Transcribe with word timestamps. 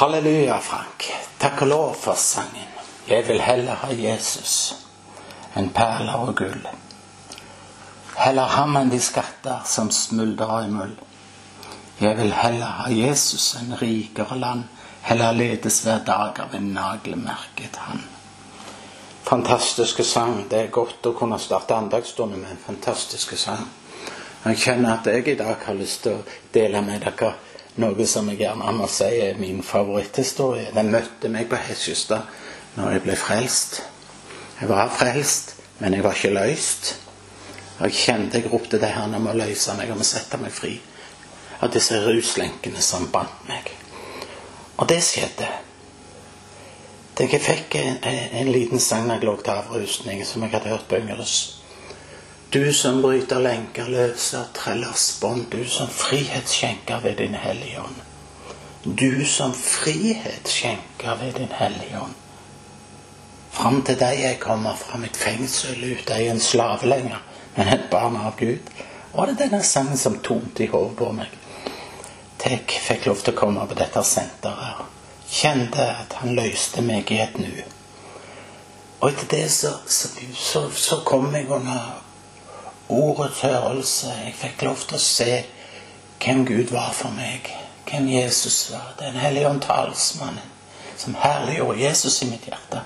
Halleluja, 0.00 0.58
Frank. 0.60 1.12
Takk 1.38 1.60
og 1.62 1.68
lov 1.68 1.94
for 2.00 2.16
sangen. 2.16 2.68
Jeg 3.08 3.26
vil 3.28 3.42
heller 3.44 3.76
ha 3.82 3.90
Jesus 3.92 4.54
enn 5.60 5.66
perler 5.76 6.22
og 6.24 6.30
gull. 6.38 6.62
Heller 8.16 8.48
ham 8.48 8.78
enn 8.80 8.88
de 8.88 9.00
skatter 9.04 9.60
som 9.68 9.90
smuldrer 9.92 10.54
i 10.64 10.70
muld. 10.72 10.94
Jeg 12.00 12.16
vil 12.16 12.32
heller 12.32 12.78
ha 12.78 12.86
Jesus 12.88 13.50
enn 13.60 13.76
rikere 13.82 14.40
land, 14.40 14.64
heller 15.04 15.36
ledes 15.36 15.82
hver 15.84 16.00
dag 16.08 16.40
av 16.46 16.56
en 16.56 16.72
naglemerket 16.78 17.76
hand. 17.84 18.08
Fantastiske 19.28 20.08
sang. 20.14 20.46
Det 20.48 20.62
er 20.62 20.72
godt 20.80 21.12
å 21.12 21.16
kunne 21.20 21.42
starte 21.44 21.76
andagsstunden 21.76 22.40
med 22.40 22.56
en 22.56 22.64
fantastisk 22.70 23.36
sang. 23.36 23.68
Jeg 24.46 24.64
kjenner 24.64 24.96
at 24.96 25.12
jeg 25.12 25.28
i 25.28 25.38
dag 25.44 25.60
har 25.68 25.76
lyst 25.76 26.06
til 26.08 26.22
å 26.22 26.26
dele 26.56 26.80
med 26.88 27.04
dere 27.04 27.34
noe 27.80 28.06
som 28.06 28.28
jeg 28.30 28.42
gjerne 28.42 28.72
må 28.76 28.88
si 28.90 29.08
er 29.24 29.38
min 29.40 29.62
favoritthistorie. 29.64 30.70
Den 30.76 30.92
møtte 30.92 31.30
meg 31.32 31.48
på 31.50 31.58
Hesjestad 31.60 32.28
når 32.76 32.96
jeg 32.96 33.04
ble 33.06 33.16
frelst. 33.18 33.80
Jeg 34.60 34.68
var 34.68 34.92
frelst, 34.92 35.54
men 35.80 35.96
jeg 35.96 36.04
var 36.04 36.16
ikke 36.16 36.34
løst. 36.36 36.94
Jeg 37.80 37.96
kjente 37.96 38.38
jeg 38.38 38.52
ropte 38.52 38.78
det 38.80 38.92
her 38.92 39.08
om 39.16 39.30
å 39.30 39.36
løse 39.36 39.74
meg, 39.78 39.90
om 39.94 40.02
å 40.04 40.06
sette 40.06 40.38
meg 40.40 40.52
fri 40.52 40.74
av 41.60 41.72
disse 41.72 41.96
ruslenkene 42.04 42.80
som 42.84 43.08
bandt 43.12 43.48
meg. 43.48 43.72
Og 44.80 44.88
det 44.88 45.00
skjedde. 45.04 45.48
Jeg 47.20 47.40
fikk 47.44 47.74
en, 47.76 47.98
en 48.40 48.48
liten 48.48 48.80
sang 48.80 49.08
da 49.08 49.18
jeg 49.18 49.26
lå 49.28 49.34
til 49.44 49.52
avrusning, 49.52 50.22
som 50.24 50.44
jeg 50.44 50.54
hadde 50.54 50.72
hørt 50.72 50.86
på 50.88 50.96
Yngres. 51.02 51.59
Du 52.52 52.72
som 52.72 53.02
bryter 53.02 53.38
lenker, 53.38 53.86
løser 53.86 54.48
trellers 54.52 55.20
bånd. 55.20 55.44
Du 55.50 55.64
som 55.70 55.86
frihet 55.86 56.48
skjenker 56.50 56.98
ved 57.00 57.20
din 57.22 57.34
Hellige 57.34 57.78
Ånd. 57.80 58.00
Du 58.82 59.24
som 59.24 59.52
frihet 59.54 60.50
skjenker 60.50 61.14
ved 61.20 61.38
din 61.38 61.52
Hellige 61.54 62.00
Ånd. 62.00 62.16
Fram 63.50 63.78
til 63.86 64.00
deg 64.00 64.18
jeg 64.18 64.40
kommer 64.42 64.74
fra 64.74 64.98
mitt 64.98 65.14
fengsel, 65.14 65.78
ut 65.78 66.10
er 66.10 66.24
en 66.32 66.42
slave 66.42 66.90
lenger, 66.90 67.22
men 67.54 67.70
et 67.70 67.86
barn 67.90 68.18
av 68.18 68.34
Gud. 68.42 68.74
Og 69.12 69.26
det 69.26 69.36
er 69.36 69.40
denne 69.44 69.62
sangen 69.62 69.98
som 69.98 70.18
tonte 70.18 70.66
i 70.66 70.70
hodet 70.74 70.98
på 70.98 71.14
meg? 71.14 71.38
Tek 72.42 72.78
fikk 72.82 73.06
lov 73.12 73.22
til 73.22 73.36
å 73.36 73.40
komme 73.44 73.70
på 73.70 73.78
dette 73.78 74.02
senteret. 74.02 74.82
Kjente 75.30 75.86
at 76.02 76.18
han 76.18 76.34
løste 76.34 76.82
meg 76.82 77.14
i 77.14 77.22
et 77.22 77.38
nu. 77.38 77.50
Og 79.00 79.10
etter 79.12 79.36
det 79.38 79.48
så, 79.54 79.76
så, 79.86 80.16
så, 80.34 80.68
så 80.74 81.04
kom 81.06 81.30
jeg 81.30 81.46
under 81.46 82.09
ordets 82.90 83.40
hørelse. 83.40 84.12
Jeg 84.24 84.34
fikk 84.38 84.62
lov 84.66 84.84
til 84.86 84.98
å 84.98 85.02
se 85.02 85.32
hvem 86.20 86.44
Gud 86.46 86.72
var 86.74 86.92
for 86.96 87.14
meg. 87.16 87.48
Hvem 87.90 88.08
Jesus 88.08 88.70
var. 88.72 88.94
Den 88.98 89.18
hellige 89.18 89.48
ånd 89.50 89.62
talsmannen 89.64 90.48
som 91.00 91.14
herliggjorde 91.16 91.80
Jesus 91.80 92.22
i 92.22 92.28
mitt 92.28 92.44
hjerte. 92.44 92.82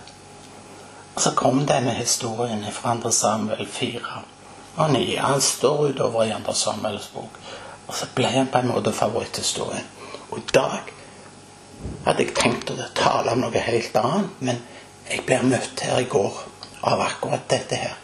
Og 1.15 1.23
så 1.23 1.33
kom 1.35 1.65
denne 1.67 1.95
historien 1.99 2.63
fra 2.73 2.95
2. 3.03 3.11
Samuel 3.11 3.67
4 3.67 4.21
og 4.77 4.93
9. 4.93 5.17
Han 5.19 5.41
står 5.43 5.89
utover 5.89 6.25
i 6.25 6.35
2. 6.47 6.55
Samuels 6.55 7.11
bok. 7.15 7.41
Og 7.87 7.95
så 7.95 8.07
ble 8.15 8.31
han 8.31 8.51
på 8.53 8.63
en 8.63 8.71
måte 8.71 8.95
favoritthistorien. 8.95 9.91
Og 10.31 10.39
i 10.39 10.55
dag 10.55 10.95
hadde 12.07 12.23
jeg 12.23 12.37
tenkt 12.39 12.71
å 12.71 12.79
tale 12.97 13.35
om 13.35 13.45
noe 13.45 13.67
helt 13.67 13.97
annet, 13.99 14.41
men 14.41 14.63
jeg 15.11 15.27
ble 15.27 15.43
møtt 15.51 15.85
her 15.85 16.01
i 16.01 16.09
går 16.09 16.41
av 16.87 17.03
akkurat 17.03 17.51
dette 17.51 17.77
her 17.83 18.04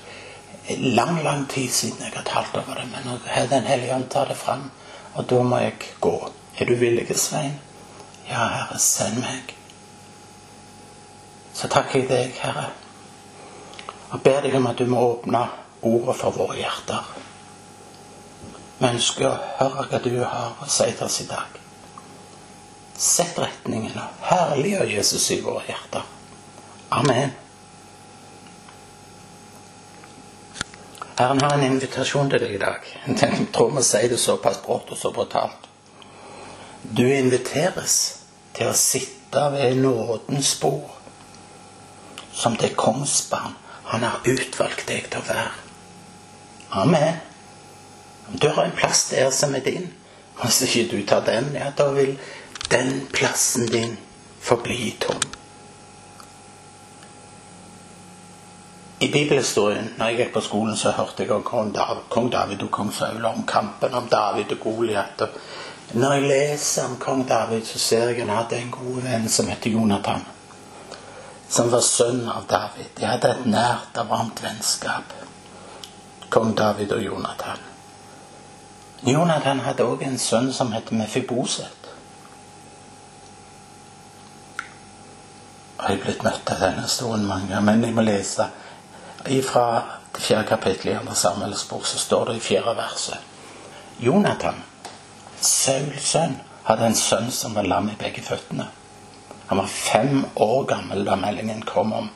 lang, 0.79 1.23
lang 1.23 1.47
tid 1.49 1.71
siden 1.73 2.05
jeg 2.05 2.13
har 2.15 2.27
talt 2.27 2.55
over 2.55 2.75
det, 2.75 2.87
men 2.93 3.07
nå 3.07 3.19
har 3.27 3.47
Den 3.47 3.67
hellige 3.67 3.95
ånd 3.95 4.11
tatt 4.11 4.29
det 4.29 4.37
fram, 4.37 4.71
og 5.15 5.25
da 5.31 5.43
må 5.43 5.59
jeg 5.59 5.75
gå. 6.01 6.31
Er 6.59 6.65
du 6.67 6.75
villig, 6.75 7.07
Svein? 7.19 7.59
Ja, 8.29 8.47
Herre, 8.49 8.79
send 8.79 9.19
meg. 9.21 9.55
Så 11.55 11.69
takker 11.69 11.99
jeg 11.99 12.09
deg, 12.09 12.37
Herre, 12.43 12.69
og 14.11 14.23
ber 14.23 14.41
deg 14.43 14.55
om 14.55 14.67
at 14.71 14.79
du 14.79 14.87
må 14.91 15.01
åpne 15.01 15.47
ordet 15.83 16.17
for 16.17 16.37
våre 16.37 16.59
hjerter. 16.61 17.11
Vi 18.79 18.89
ønsker 18.89 19.27
å 19.29 19.35
høre 19.59 19.89
hva 19.91 20.01
du 20.05 20.15
har 20.23 20.57
å 20.61 20.69
si 20.71 20.87
til 20.93 21.05
oss 21.07 21.21
i 21.21 21.29
dag. 21.29 21.59
Sett 23.01 23.39
retningen 23.41 23.97
og 23.97 24.25
herliggjør 24.29 24.91
Jesus 24.95 25.31
i 25.35 25.41
våre 25.45 25.65
hjerter. 25.69 26.05
Amen. 26.91 27.33
Herren 31.21 31.41
har 31.43 31.53
en 31.53 31.65
invitasjon 31.67 32.31
til 32.33 32.41
deg 32.41 32.53
i 32.57 32.59
dag. 32.61 32.87
Jeg 33.05 33.47
tror 33.53 33.75
vi 33.75 33.83
sier 33.85 34.09
det 34.09 34.17
såpass 34.23 34.63
brått 34.65 34.89
og 34.95 34.97
så 34.97 35.11
brutalt. 35.13 35.67
Du 36.81 37.03
inviteres 37.05 37.97
til 38.57 38.71
å 38.71 38.77
sitte 38.81 39.43
ved 39.53 39.77
nådens 39.83 40.55
bord 40.63 40.89
som 42.33 42.57
det 42.57 42.71
kongsbarn 42.81 43.53
han 43.91 44.07
har 44.07 44.25
utvalgt 44.33 44.87
deg 44.89 45.11
til 45.13 45.21
å 45.21 45.27
være. 45.27 45.51
Amen. 46.85 47.21
Om 48.31 48.41
du 48.41 48.49
har 48.49 48.65
en 48.65 48.79
plass 48.81 49.11
der 49.11 49.29
som 49.35 49.53
er 49.59 49.67
din, 49.67 49.91
hvis 50.41 50.63
ikke 50.71 50.87
du 50.95 51.03
tar 51.05 51.27
den, 51.29 51.53
ja, 51.53 51.69
da 51.77 51.91
vil 51.99 52.15
den 52.73 52.95
plassen 53.13 53.69
din 53.69 53.99
forbli 54.41 54.95
tom. 55.05 55.21
I 59.01 59.09
bibelhistorien, 59.09 59.95
når 59.97 60.07
jeg 60.07 60.17
gikk 60.17 60.33
på 60.35 60.41
skolen, 60.45 60.75
så 60.77 60.91
hørte 60.93 61.25
jeg 61.25 61.33
om 61.33 61.45
kong 62.09 62.27
David 62.33 62.67
og 62.67 62.71
kong 62.71 62.91
Saul, 62.93 63.25
om 63.25 63.47
kampen 63.49 63.95
om 63.97 64.09
David 64.13 64.53
og 64.53 64.61
Goliat. 64.61 65.23
Når 65.93 66.13
jeg 66.13 66.27
leser 66.29 66.85
om 66.85 66.99
kong 67.01 67.23
David, 67.29 67.65
så 67.65 67.79
ser 67.79 68.11
jeg 68.11 68.21
at 68.21 68.29
han 68.29 68.37
hadde 68.37 68.59
en 68.61 68.71
god 68.75 69.01
venn 69.07 69.25
som 69.29 69.49
heter 69.49 69.73
Jonathan. 69.73 70.27
Som 71.49 71.73
var 71.73 71.81
sønn 71.81 72.29
av 72.29 72.45
David. 72.51 72.93
De 73.01 73.09
hadde 73.09 73.33
et 73.33 73.49
nært 73.49 73.97
og 74.05 74.13
varmt 74.13 74.45
vennskap. 74.45 75.17
Kong 76.29 76.53
David 76.59 76.93
og 76.93 77.03
Jonathan. 77.03 77.67
Jonathan 79.03 79.65
hadde 79.65 79.89
òg 79.89 80.05
en 80.05 80.21
sønn 80.21 80.53
som 80.53 80.77
het 80.77 80.93
Mefiboset. 80.93 81.89
Jeg 85.81 85.97
har 85.97 86.03
blitt 86.05 86.23
møtt 86.23 86.51
av 86.53 86.61
denne 86.61 86.85
historien 86.85 87.25
mange 87.25 87.49
ganger, 87.49 87.65
men 87.65 87.89
jeg 87.89 87.97
må 87.97 88.05
lese 88.05 88.53
fra 89.25 89.83
det 90.15 90.21
fjerde 90.21 90.49
kapittelet 90.49 90.95
i 90.95 90.99
andre 90.99 91.15
Samuels 91.15 91.69
bok 91.69 91.87
så 91.87 91.99
står 91.99 92.25
det 92.25 92.37
i 92.37 92.41
fjerde 92.45 92.77
verset 92.77 93.19
Jonathan, 94.01 94.63
Sauls 95.41 96.07
sønn, 96.13 96.39
hadde 96.65 96.87
en 96.89 96.97
sønn 96.97 97.29
som 97.33 97.53
var 97.55 97.69
lam 97.69 97.91
i 97.93 97.99
begge 98.01 98.23
føttene. 98.25 98.71
Han 99.51 99.59
var 99.59 99.67
fem 99.69 100.25
år 100.37 100.65
gammel 100.71 101.05
da 101.05 101.19
meldingen 101.21 101.61
kom 101.69 101.93
om 101.93 102.09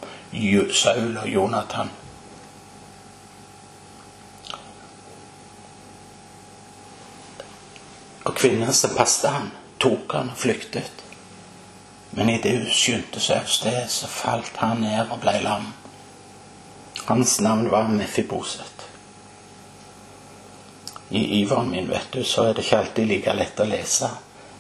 Saul 0.72 1.18
og 1.20 1.28
Jonathan. 1.28 1.90
Og 8.24 8.34
kvinnen 8.34 8.72
som 8.72 8.96
passet 8.96 9.30
han, 9.30 9.50
tok 9.82 10.16
han 10.16 10.32
og 10.32 10.40
flyktet. 10.40 11.04
Men 12.16 12.30
idet 12.30 12.56
hun 12.62 12.70
skyndte 12.72 13.20
seg 13.20 13.42
av 13.42 13.50
sted, 13.50 13.80
så 13.90 14.08
falt 14.08 14.56
han 14.62 14.80
ned 14.86 15.10
og 15.10 15.20
ble 15.20 15.36
lam. 15.44 15.72
Hans 17.04 17.40
navn 17.40 17.70
var 17.70 17.88
Mefiboset. 17.88 18.86
I 21.08 21.40
iveren 21.40 21.70
min, 21.70 21.88
vet 21.88 22.12
du, 22.12 22.24
så 22.24 22.42
er 22.42 22.54
det 22.54 22.64
ikke 22.64 22.78
alltid 22.78 23.08
like 23.08 23.34
lett 23.36 23.60
å 23.60 23.66
lese. 23.68 24.10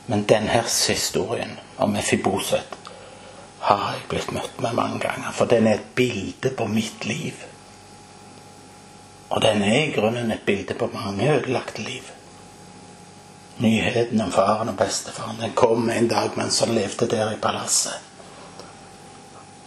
Men 0.06 0.26
denne 0.28 0.62
historien 0.88 1.56
om 1.76 1.92
Mefiboset 1.92 2.76
har 3.64 3.94
jeg 3.94 4.08
blitt 4.10 4.32
møtt 4.36 4.60
med 4.60 4.76
mange 4.76 5.00
ganger. 5.06 5.32
For 5.32 5.48
den 5.48 5.66
er 5.66 5.78
et 5.78 5.94
bilde 5.96 6.52
på 6.52 6.68
mitt 6.68 7.06
liv. 7.08 7.38
Og 9.32 9.40
den 9.42 9.64
er 9.64 9.78
i 9.86 9.92
grunnen 9.94 10.30
et 10.30 10.44
bilde 10.46 10.76
på 10.76 10.90
mange 10.92 11.30
ødelagte 11.32 11.82
liv. 11.82 12.10
Nyheten 13.64 14.20
om 14.20 14.32
faren 14.34 14.68
og 14.68 14.76
bestefaren 14.76 15.40
den 15.40 15.54
kom 15.56 15.88
en 15.90 16.10
dag 16.10 16.36
mens 16.36 16.60
han 16.60 16.74
levde 16.76 17.08
der 17.08 17.32
i 17.32 17.40
palasset. 17.40 18.03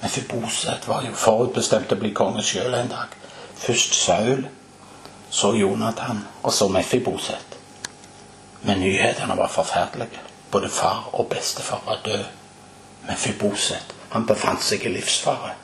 Mefiboset 0.02 0.88
var 0.88 1.06
jo 1.06 1.14
forutbestemt 1.18 1.92
å 1.92 1.98
bli 2.00 2.14
konge 2.14 2.44
sjøl 2.46 2.76
en 2.78 2.92
dag. 2.92 3.14
Først 3.58 3.96
Saul, 3.98 4.46
så 5.30 5.54
Jonathan, 5.58 6.22
og 6.44 6.54
så 6.54 6.68
Mefiboset. 6.70 7.58
Men 8.62 8.80
nyhetene 8.80 9.38
var 9.38 9.50
forferdelige. 9.50 10.22
Både 10.52 10.70
far 10.70 11.10
og 11.14 11.28
bestefar 11.30 11.82
var 11.86 12.00
død. 12.06 12.26
Mefiboset, 13.08 13.96
han 14.10 14.26
befant 14.26 14.64
seg 14.64 14.86
i 14.86 14.94
livsfare. 14.94 15.56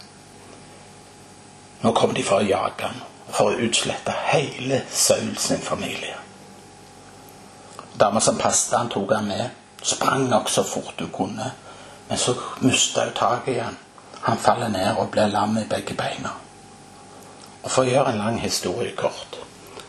Nå 1.84 1.92
kom 1.92 2.14
de 2.16 2.24
for 2.24 2.42
å 2.42 2.48
jage 2.48 2.88
ham, 2.88 3.00
for 3.30 3.52
å 3.52 3.64
utslette 3.68 4.16
hele 4.32 4.84
Saul 4.92 5.36
sin 5.38 5.62
familie. 5.62 6.18
Dama 8.00 8.22
som 8.22 8.38
passet 8.40 8.78
han, 8.78 8.90
tok 8.90 9.12
han 9.14 9.28
med. 9.28 9.50
Sprang 9.84 10.30
nok 10.30 10.50
så 10.50 10.64
fort 10.64 11.00
hun 11.00 11.12
kunne. 11.14 11.52
Men 12.08 12.18
så 12.18 12.36
mista 12.60 13.06
hun 13.06 13.14
taket 13.16 13.56
i 13.56 13.60
han. 14.24 14.38
Faller 14.38 14.72
ned 14.74 14.98
og 14.98 15.12
blir 15.12 15.32
lam 15.32 15.58
i 15.58 15.68
begge 15.70 15.96
beina. 15.98 16.34
Og 17.64 17.72
For 17.72 17.84
å 17.84 17.90
gjøre 17.90 18.14
en 18.14 18.24
lang 18.24 18.40
historie 18.44 18.96
kort, 18.96 19.38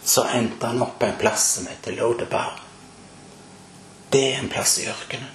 så 0.05 0.27
endte 0.37 0.71
han 0.71 0.83
opp 0.83 0.99
på 1.01 1.09
en 1.09 1.19
plass 1.19 1.47
som 1.57 1.67
heter 1.67 1.97
Lodebar. 1.97 2.59
Det 4.11 4.25
er 4.33 4.43
en 4.43 4.53
plass 4.53 4.79
i 4.79 4.89
ørkenen. 4.91 5.31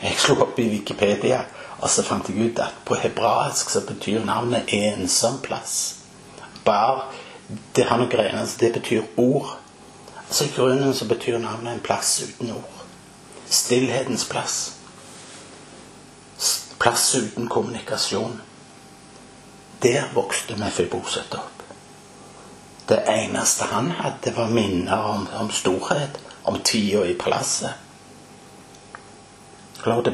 Jeg 0.00 0.18
slo 0.18 0.40
opp 0.42 0.58
i 0.58 0.68
Wikipedia, 0.68 1.44
og 1.78 1.90
så 1.90 2.02
fant 2.02 2.28
jeg 2.28 2.50
ut 2.50 2.58
at 2.64 2.80
på 2.84 2.96
hebraisk 2.98 3.70
så 3.70 3.84
betyr 3.86 4.24
navnet 4.24 4.72
'ensom 4.72 5.38
plass'. 5.42 5.94
Bar 6.64 7.12
det 7.76 7.84
har 7.84 7.98
noe 7.98 8.08
greier, 8.08 8.46
det 8.60 8.72
betyr 8.72 9.02
ord. 9.16 9.56
Altså 10.28 10.44
I 10.44 10.52
grunnen 10.56 10.94
så 10.94 11.04
betyr 11.04 11.38
navnet 11.38 11.74
en 11.74 11.80
plass 11.80 12.22
uten 12.22 12.54
ord. 12.56 12.84
Stillhetens 13.50 14.28
plass. 14.28 14.73
Plass 16.84 17.14
uten 17.14 17.48
kommunikasjon. 17.48 18.40
Der 19.82 20.04
vokste 20.14 20.56
Mefiboset 20.56 21.34
opp. 21.34 21.62
Det 22.88 22.98
eneste 23.08 23.64
han 23.64 23.88
hadde, 23.90 24.34
var 24.36 24.52
minner 24.52 24.98
om, 25.14 25.24
om 25.40 25.48
storhet, 25.50 26.20
om 26.42 26.60
tida 26.60 27.06
i 27.08 27.14
palasset. 27.14 27.72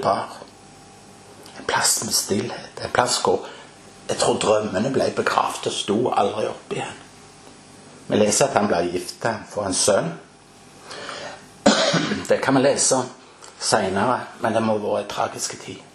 Bar. 0.03 0.31
En 1.59 1.65
plass 1.67 2.05
med 2.05 2.15
stillhet. 2.15 2.85
En 2.85 2.95
plass 2.95 3.19
hvor 3.25 3.51
jeg 4.07 4.23
tror 4.23 4.39
drømmene 4.39 4.95
ble 4.95 5.11
begravd 5.19 5.67
og 5.67 5.75
sto 5.75 5.99
aldri 6.15 6.47
opp 6.55 6.79
igjen. 6.79 7.05
Vi 8.07 8.23
leser 8.23 8.47
at 8.47 8.59
han 8.63 8.71
ble 8.71 8.85
gifta 8.95 9.41
for 9.51 9.67
en 9.67 9.75
sønn. 9.75 10.15
Det 12.31 12.39
kan 12.39 12.55
vi 12.55 12.69
lese 12.71 13.03
seinere, 13.59 14.21
men 14.39 14.55
det 14.55 14.63
må 14.63 14.79
ha 14.79 14.87
vært 14.87 15.09
en 15.09 15.17
tragisk 15.19 15.59
tid. 15.67 15.90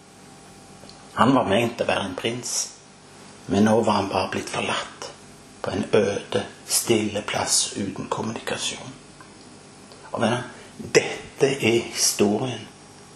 Han 1.16 1.36
var 1.36 1.48
ment 1.48 1.82
å 1.82 1.88
være 1.88 2.10
en 2.10 2.18
prins, 2.20 2.56
men 3.48 3.68
nå 3.68 3.78
var 3.88 4.02
han 4.02 4.12
bare 4.12 4.32
blitt 4.34 4.52
forlatt 4.52 5.10
på 5.64 5.72
en 5.72 5.86
øde, 5.96 6.44
stille 6.68 7.22
plass 7.26 7.72
uten 7.78 8.10
kommunikasjon. 8.12 8.92
Og 10.12 10.22
venner, 10.22 10.44
Dette 10.78 11.48
er 11.48 11.86
historien 11.88 12.68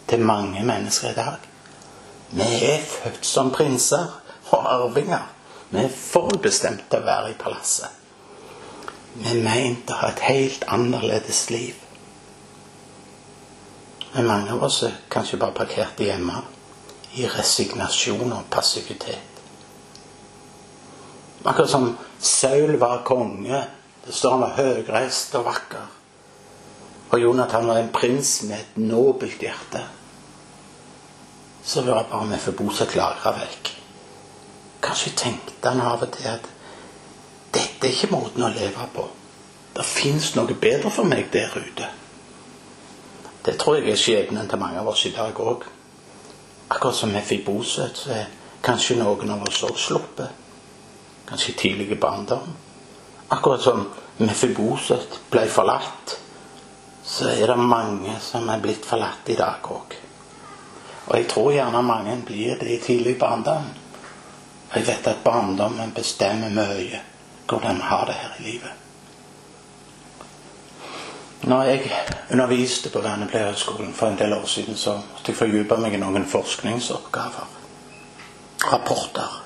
til 0.08 0.22
mange 0.24 0.64
mennesker 0.64 1.12
i 1.12 1.16
dag. 1.18 1.48
Vi 2.32 2.48
er 2.66 2.86
født 2.88 3.26
som 3.26 3.52
prinser 3.52 4.08
og 4.52 4.70
arvinger. 4.74 5.26
Vi 5.70 5.84
er 5.84 5.92
forbestemt 5.92 6.86
til 6.90 7.02
å 7.02 7.06
være 7.06 7.34
i 7.34 7.38
palasset. 7.40 7.92
Vi 9.14 9.28
er 9.28 9.44
meint 9.44 9.92
å 9.92 9.98
ha 10.00 10.14
et 10.14 10.24
helt 10.24 10.64
annerledes 10.72 11.50
liv. 11.52 11.76
Men 14.14 14.30
mange 14.30 14.56
av 14.56 14.64
oss 14.66 14.82
er 14.88 14.96
kanskje 15.12 15.42
bare 15.42 15.58
parkert 15.58 16.00
hjemme 16.02 16.40
i 17.14 17.26
resignasjon 17.28 18.32
og 18.34 18.50
passivitet. 18.52 19.42
Akkurat 21.44 21.70
som 21.70 21.98
Saul 22.20 22.78
var 22.78 23.04
konge. 23.06 23.64
Det 24.06 24.14
står 24.14 24.32
han 24.32 24.42
var 24.42 24.58
høyreist 24.58 25.36
og 25.40 25.46
vakker. 25.46 25.88
Og 27.10 27.22
Jonathan 27.22 27.68
var 27.68 27.80
en 27.80 27.92
prins 27.94 28.42
med 28.44 28.60
et 28.60 28.78
nobelt 28.78 29.42
hjerte. 29.42 29.82
Så 31.64 31.82
var 31.82 32.04
det 32.04 32.12
bare 32.12 32.26
med 32.26 32.40
for 32.40 32.52
klagra 32.52 32.96
lagra 32.96 33.32
vekk. 33.40 33.72
Kanskje 34.82 35.12
tenkte 35.16 35.70
han 35.70 35.82
av 35.82 36.04
og 36.04 36.12
til 36.12 36.28
at 36.28 36.46
dette 37.54 37.88
er 37.88 37.92
ikke 37.92 38.12
måten 38.14 38.44
å 38.44 38.54
leve 38.54 38.86
på. 38.94 39.08
Det 39.76 39.86
fins 39.86 40.36
noe 40.36 40.54
bedre 40.54 40.92
for 40.92 41.08
meg 41.08 41.32
der 41.34 41.56
ute. 41.56 41.90
Det 43.46 43.58
tror 43.58 43.80
jeg 43.80 43.92
er 43.92 44.00
skjebnen 44.00 44.50
til 44.50 44.60
mange 44.60 44.80
av 44.80 44.88
oss 44.92 45.06
i 45.06 45.14
dag 45.16 45.34
òg. 45.40 45.66
Akkurat 46.70 46.96
som 46.96 47.12
Mefiboset, 47.14 47.98
så 47.98 48.14
er 48.14 48.30
kanskje 48.62 49.00
noen 49.00 49.34
av 49.34 49.48
oss 49.48 49.64
også 49.66 49.90
sluppet 49.90 50.40
kanskje 51.30 51.54
tidlig 51.54 51.92
i 51.92 51.96
barndom. 51.96 52.54
Akkurat 53.28 53.62
som 53.62 53.86
Mefiboset 54.18 55.20
ble 55.30 55.46
forlatt, 55.48 56.16
så 57.04 57.30
er 57.30 57.48
det 57.48 57.58
mange 57.62 58.16
som 58.22 58.50
er 58.50 58.62
blitt 58.62 58.86
forlatt 58.86 59.30
i 59.30 59.38
dag 59.38 59.70
òg. 59.70 59.96
Og 61.10 61.14
jeg 61.18 61.28
tror 61.30 61.54
gjerne 61.54 61.82
mange 61.86 62.18
blir 62.26 62.58
det 62.60 62.74
i 62.74 62.82
tidlig 62.82 63.16
barndom. 63.22 63.70
Jeg 64.74 64.86
vet 64.88 65.08
at 65.10 65.24
barndommen 65.24 65.94
bestemmer 65.96 66.54
mye 66.54 67.02
hvordan 67.50 67.82
vi 67.82 67.90
har 67.90 68.06
det 68.06 68.18
her 68.18 68.36
i 68.40 68.44
livet. 68.52 68.79
Når 71.42 71.64
jeg 71.64 71.92
underviste 72.32 72.90
på 72.90 73.02
Vernepleierhøgskolen 73.02 73.94
for 73.94 74.08
en 74.08 74.18
del 74.20 74.34
år 74.34 74.46
siden, 74.46 74.76
så 74.76 74.98
måtte 74.98 75.32
jeg 75.32 75.38
fordype 75.40 75.78
meg 75.80 75.96
i 75.96 76.02
noen 76.02 76.26
forskningsoppgaver. 76.28 77.54
Rapporter. 78.72 79.38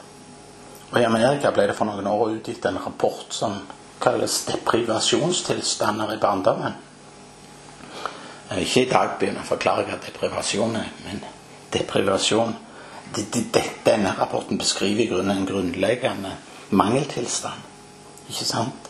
Og 0.92 0.98
I 1.02 1.06
Amerika 1.06 1.52
ble 1.54 1.68
det 1.70 1.76
for 1.78 1.90
noen 1.90 2.08
år 2.10 2.34
utgitt 2.40 2.66
en 2.66 2.82
rapport 2.82 3.34
som 3.34 3.60
kalles 4.02 4.46
'deprivasjonstilstander 4.46 6.14
i 6.14 6.18
barndommen'. 6.18 6.82
Ikke 8.58 8.82
i 8.86 8.90
dag 8.90 9.18
begynner 9.20 9.42
å 9.42 9.50
forklare 9.50 9.86
hva 9.88 9.98
deprivasjon 9.98 10.76
er, 10.76 10.90
men 11.06 11.24
deprivasjon 11.74 12.56
Denne 13.86 14.16
rapporten 14.18 14.58
beskriver 14.58 15.04
i 15.04 15.08
grunnen 15.08 15.38
en 15.38 15.46
grunnleggende 15.46 16.32
mangeltilstand. 16.70 17.62
Ikke 18.30 18.46
sant? 18.46 18.83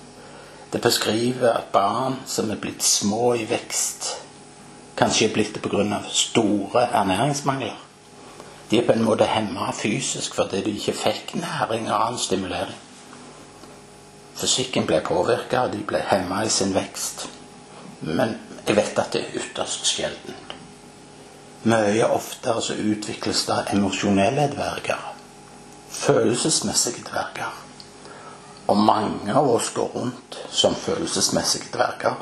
Det 0.74 0.82
beskriver 0.82 1.54
at 1.54 1.70
barn 1.74 2.16
som 2.26 2.52
er 2.52 2.58
blitt 2.58 2.84
små 2.84 3.34
i 3.38 3.44
vekst, 3.50 4.08
kanskje 4.98 5.28
er 5.28 5.34
blitt 5.34 5.54
det 5.54 5.62
pga. 5.62 6.00
store 6.10 6.88
ernæringsmangler. 6.90 7.78
De 8.72 8.80
er 8.80 8.86
på 8.86 8.94
en 8.94 9.04
måte 9.04 9.26
hemma 9.30 9.72
fysisk 9.72 10.36
fordi 10.36 10.64
de 10.66 10.72
ikke 10.74 10.94
fikk 10.94 11.36
næring 11.36 11.92
og 11.92 12.08
annen 12.08 12.20
stimulering. 12.20 12.80
Fysikken 14.36 14.88
ble 14.90 15.02
påvirka, 15.06 15.60
og 15.60 15.74
de 15.74 15.84
ble 15.88 16.02
hemma 16.10 16.42
i 16.44 16.50
sin 16.50 16.74
vekst. 16.74 17.28
Men 18.02 18.34
jeg 18.68 18.76
vet 18.76 19.00
at 19.00 19.14
det 19.14 19.22
er 19.22 19.38
ytterst 19.44 19.86
sjeldent. 19.86 20.56
Mye 21.64 22.08
oftere 22.10 22.62
så 22.62 22.74
utvikles 22.74 23.46
det 23.46 23.60
emosjonelle 23.76 24.50
dverger. 24.56 25.14
Følelsesmessige 25.90 27.06
dverger. 27.12 27.63
Og 28.74 28.80
mange 28.80 29.34
av 29.34 29.52
oss 29.54 29.70
går 29.74 29.90
rundt 29.94 30.38
som 30.50 30.74
følelsesmessige 30.76 31.70
dverger. 31.76 32.16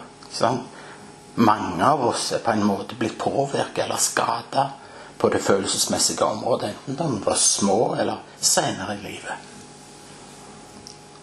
Mange 1.36 1.86
av 1.86 2.01
oss 2.09 2.25
er 2.36 2.42
på 2.44 2.51
en 2.51 2.65
måte 2.68 2.98
blitt 3.00 3.15
påvirka 3.19 3.86
eller 3.86 4.01
skada 4.03 4.65
på 5.18 5.30
det 5.31 5.39
følelsesmessige 5.39 6.27
området, 6.27 6.74
enten 6.74 6.98
da 7.00 7.07
vi 7.07 7.21
var 7.24 7.39
små 7.39 7.95
eller 7.95 8.19
senere 8.39 8.98
i 8.98 9.03
livet. 9.06 9.48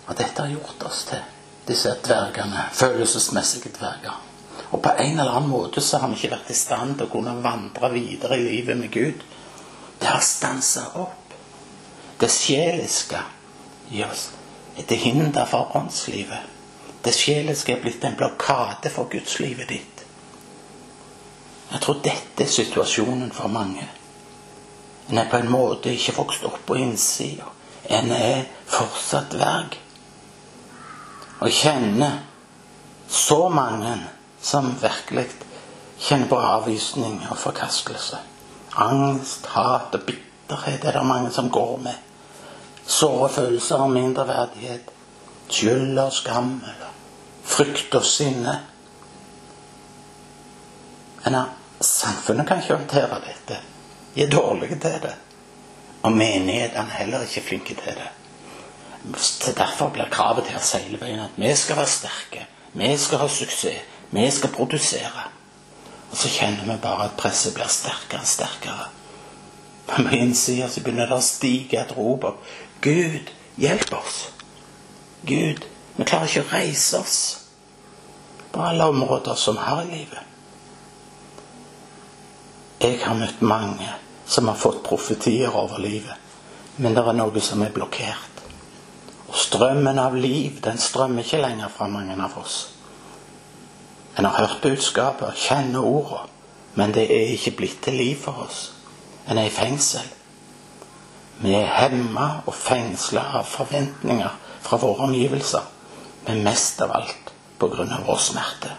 Og 0.07 0.17
dette 0.17 0.47
har 0.47 0.55
gjort 0.55 0.89
oss 0.89 1.03
til 1.11 1.21
disse 1.69 1.93
dvergene, 2.09 2.65
følelsesmessige 2.73 3.75
dverger. 3.77 4.17
Og 4.71 4.81
på 4.81 4.95
en 4.97 5.21
eller 5.21 5.37
annen 5.37 5.53
måte 5.53 5.85
så 5.85 6.01
har 6.01 6.09
vi 6.09 6.23
ikke 6.23 6.39
vært 6.39 6.57
i 6.57 6.57
stand 6.57 6.97
til 6.97 7.11
å 7.11 7.13
kunne 7.19 7.37
vandre 7.45 7.93
videre 7.93 8.41
i 8.41 8.49
livet 8.49 8.81
med 8.81 8.97
Gud. 8.97 9.29
Det 10.01 10.09
har 10.09 10.25
stansa 10.25 10.89
opp. 11.05 11.37
Det 12.17 12.33
sjeliske 12.33 13.21
i 13.93 14.05
oss 14.09 14.31
er 14.79 14.87
til 14.89 14.97
hinder 14.97 15.45
for 15.45 15.77
åndslivet. 15.77 16.55
Det 17.05 17.15
sjeliske 17.15 17.73
er 17.73 17.83
blitt 17.83 18.05
en 18.05 18.17
blokade 18.19 18.91
for 18.91 19.09
gudslivet 19.11 19.69
ditt. 19.69 20.05
Jeg 21.73 21.81
tror 21.85 22.01
dette 22.05 22.45
er 22.45 22.51
situasjonen 22.51 23.31
for 23.33 23.49
mange. 23.53 23.85
En 25.11 25.19
er 25.19 25.29
på 25.31 25.37
en 25.37 25.51
måte 25.51 25.93
ikke 25.93 26.17
vokst 26.17 26.45
opp 26.49 26.61
på 26.67 26.79
innsida. 26.81 27.49
En 27.89 28.11
er 28.13 28.47
fortsatt 28.69 29.33
dverg. 29.33 29.77
Og 31.41 31.53
kjenner 31.55 32.19
så 33.09 33.49
mange 33.49 33.95
som 34.43 34.73
virkelig 34.83 35.29
kjenner 35.99 36.29
på 36.29 36.41
avvisning 36.41 37.21
og 37.31 37.39
forkastelse. 37.39 38.19
Angst, 38.79 39.47
hat 39.55 39.95
og 39.95 40.05
bitterhet 40.07 40.85
er 40.85 40.99
det 40.99 41.07
mange 41.07 41.33
som 41.33 41.51
går 41.51 41.77
med. 41.83 42.08
Såre 42.89 43.29
følelser 43.29 43.85
av 43.85 43.93
mindreverdighet, 43.93 44.91
skyld 45.53 45.99
og 46.01 46.13
skam, 46.17 46.55
eller 46.65 46.93
frykt 47.49 47.95
og 47.99 48.05
sinne. 48.05 48.55
Men 51.25 51.41
Samfunnet 51.81 52.49
kan 52.49 52.59
ikke 52.63 52.75
håndtere 52.75 53.21
dette. 53.23 53.61
De 54.15 54.23
er 54.25 54.31
dårlige 54.31 54.79
til 54.83 54.97
det. 55.03 55.15
Og 56.03 56.13
menighetene 56.13 56.89
er 56.89 57.03
heller 57.03 57.27
ikke 57.27 57.45
flinke 57.47 57.75
til 57.79 57.99
det. 58.01 58.09
Så 59.17 59.53
Derfor 59.57 59.89
blir 59.89 60.11
kravet 60.11 60.45
til 60.45 60.99
veien 61.01 61.21
at 61.21 61.37
vi 61.37 61.55
skal 61.57 61.77
være 61.77 61.87
sterke, 61.87 62.47
vi 62.73 62.97
skal 62.97 63.19
ha 63.19 63.29
suksess, 63.29 63.85
vi 64.11 64.31
skal 64.31 64.51
produsere. 64.51 65.29
Og 66.11 66.17
så 66.17 66.29
kjenner 66.29 66.65
vi 66.65 66.79
bare 66.83 67.05
at 67.05 67.17
presset 67.17 67.55
blir 67.55 67.69
sterkere 67.69 68.21
og 68.21 68.27
sterkere. 68.27 68.89
Men 69.89 70.09
på 70.09 70.17
innsida 70.17 70.69
så 70.69 70.81
begynner 70.81 71.07
det 71.09 71.17
å 71.17 71.25
stige 71.25 71.81
et 71.81 71.95
rop 71.97 72.25
om 72.25 72.41
Gud, 72.81 73.31
hjelp 73.57 73.93
oss. 73.93 74.31
Gud, 75.23 75.65
vi 75.97 76.05
klarer 76.05 76.31
ikke 76.31 76.45
å 76.47 76.53
reise 76.53 77.01
oss 77.03 77.19
på 78.53 78.63
alle 78.63 78.87
områder 78.93 79.35
som 79.35 79.59
har 79.61 79.83
i 79.83 79.91
livet. 79.91 80.25
Jeg 82.79 83.01
har 83.03 83.19
møtt 83.19 83.41
mange 83.43 83.91
som 84.27 84.49
har 84.49 84.59
fått 84.59 84.85
profetier 84.87 85.51
over 85.51 85.83
livet, 85.83 86.15
men 86.77 86.95
det 86.95 87.03
er 87.03 87.19
noe 87.19 87.43
som 87.43 87.63
er 87.67 87.75
blokkert. 87.75 88.43
Og 89.29 89.37
strømmen 89.37 89.99
av 89.99 90.15
liv, 90.17 90.61
den 90.63 90.79
strømmer 90.79 91.27
ikke 91.27 91.43
lenger 91.43 91.73
fra 91.75 91.89
mange 91.91 92.15
av 92.15 92.39
oss. 92.39 92.61
En 94.19 94.25
har 94.25 94.39
hørt 94.39 94.63
budskapet, 94.63 95.37
kjenner 95.37 95.85
ordene, 95.85 96.27
men 96.79 96.95
det 96.95 97.09
er 97.11 97.35
ikke 97.35 97.57
blitt 97.59 97.83
til 97.83 97.99
liv 97.99 98.17
for 98.23 98.47
oss. 98.47 98.73
en 99.29 99.39
er 99.39 99.45
i 99.47 99.51
fengsel. 99.51 100.07
Vi 101.39 101.55
er 101.55 101.71
hemma 101.71 102.29
og 102.47 102.55
fengsla 102.55 103.23
av 103.39 103.47
forventninger 103.47 104.39
fra 104.63 104.79
våre 104.83 105.07
omgivelser, 105.07 105.65
men 106.27 106.45
mest 106.47 106.81
av 106.83 106.95
alt 106.99 107.33
av 107.63 108.05
vår 108.07 108.19
smerte. 108.23 108.75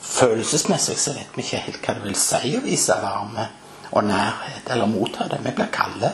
Følelsesmessig 0.00 0.96
så 0.98 1.12
vet 1.16 1.34
vi 1.34 1.42
ikke 1.44 1.62
helt 1.66 1.82
hva 1.82 1.94
det 1.96 2.06
vil 2.06 2.18
si 2.18 2.54
å 2.56 2.62
vise 2.64 2.94
varme 3.02 3.48
og 3.90 4.06
nærhet 4.06 4.70
eller 4.70 4.90
motta 4.90 5.28
det. 5.30 5.42
Vi 5.44 5.52
blir 5.54 5.70
kalde. 5.74 6.12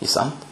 Ikke 0.00 0.12
sant? 0.12 0.46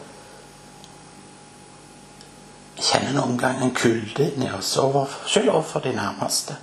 Jeg 2.76 2.86
kjenner 2.88 3.16
noen 3.16 3.36
ganger 3.40 3.66
en 3.66 3.74
kulde 3.76 4.28
inni 4.34 4.50
oss, 4.52 4.76
over, 4.80 5.10
selv 5.30 5.52
overfor 5.54 5.84
de 5.84 5.92
nærmeste. 5.96 6.56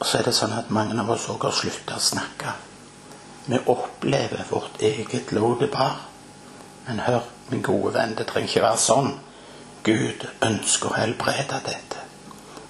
Og 0.00 0.06
så 0.06 0.18
er 0.18 0.26
det 0.26 0.34
sånn 0.36 0.56
at 0.56 0.72
mange 0.74 0.96
av 1.00 1.12
oss 1.12 1.28
òg 1.32 1.44
har 1.48 1.54
slutta 1.56 1.96
å 1.96 2.04
snakke. 2.04 2.54
Vi 3.44 3.58
opplever 3.66 4.44
vårt 4.50 4.82
eget 4.82 5.32
lodepar. 5.32 6.00
Men 6.86 7.00
hør, 7.00 7.20
min 7.48 7.62
gode 7.62 7.94
venn, 7.94 8.14
det 8.18 8.26
trenger 8.26 8.48
ikke 8.48 8.62
være 8.64 8.80
sånn. 8.82 9.12
Gud 9.84 10.26
ønsker 10.44 10.90
å 10.90 10.98
helbrede 10.98 11.60
dette. 11.64 12.04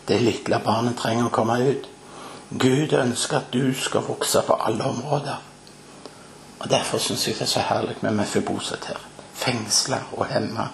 Det 0.08 0.18
lille 0.22 0.60
barnet 0.64 0.98
trenger 0.98 1.28
å 1.28 1.34
komme 1.34 1.58
ut. 1.66 1.88
Gud 2.50 2.92
ønsker 2.92 3.36
at 3.38 3.52
du 3.54 3.74
skal 3.74 4.06
vokse 4.06 4.42
på 4.46 4.58
alle 4.66 4.84
områder. 4.84 5.38
Og 6.60 6.70
Derfor 6.70 6.98
syns 6.98 7.26
jeg 7.26 7.38
det 7.38 7.46
er 7.46 7.52
så 7.54 7.62
herlig 7.64 7.96
med 8.02 8.18
Mefiboset 8.18 8.90
her. 8.90 8.98
Fengsla 9.34 10.02
og 10.12 10.26
hemma 10.28 10.68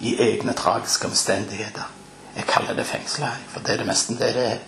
i 0.00 0.14
egne 0.22 0.54
tragiske 0.56 1.06
omstendigheter. 1.10 1.90
Jeg 2.36 2.46
kaller 2.48 2.74
det 2.74 2.86
fengsla, 2.86 3.30
for 3.48 3.60
det 3.60 3.74
er 3.74 3.82
det 3.82 3.86
meste 3.86 4.16
det 4.18 4.30
det 4.34 4.46
er. 4.52 4.62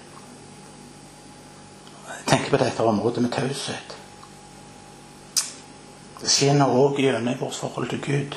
Tenker 2.26 2.50
på 2.50 2.60
dette 2.62 2.82
området 2.82 3.22
med 3.22 3.32
taushet. 3.32 3.96
Det 6.20 6.30
skinner 6.32 6.72
òg 6.72 7.00
gjennom 7.00 7.40
vårt 7.40 7.58
forhold 7.60 7.90
til 7.92 8.00
Gud. 8.00 8.36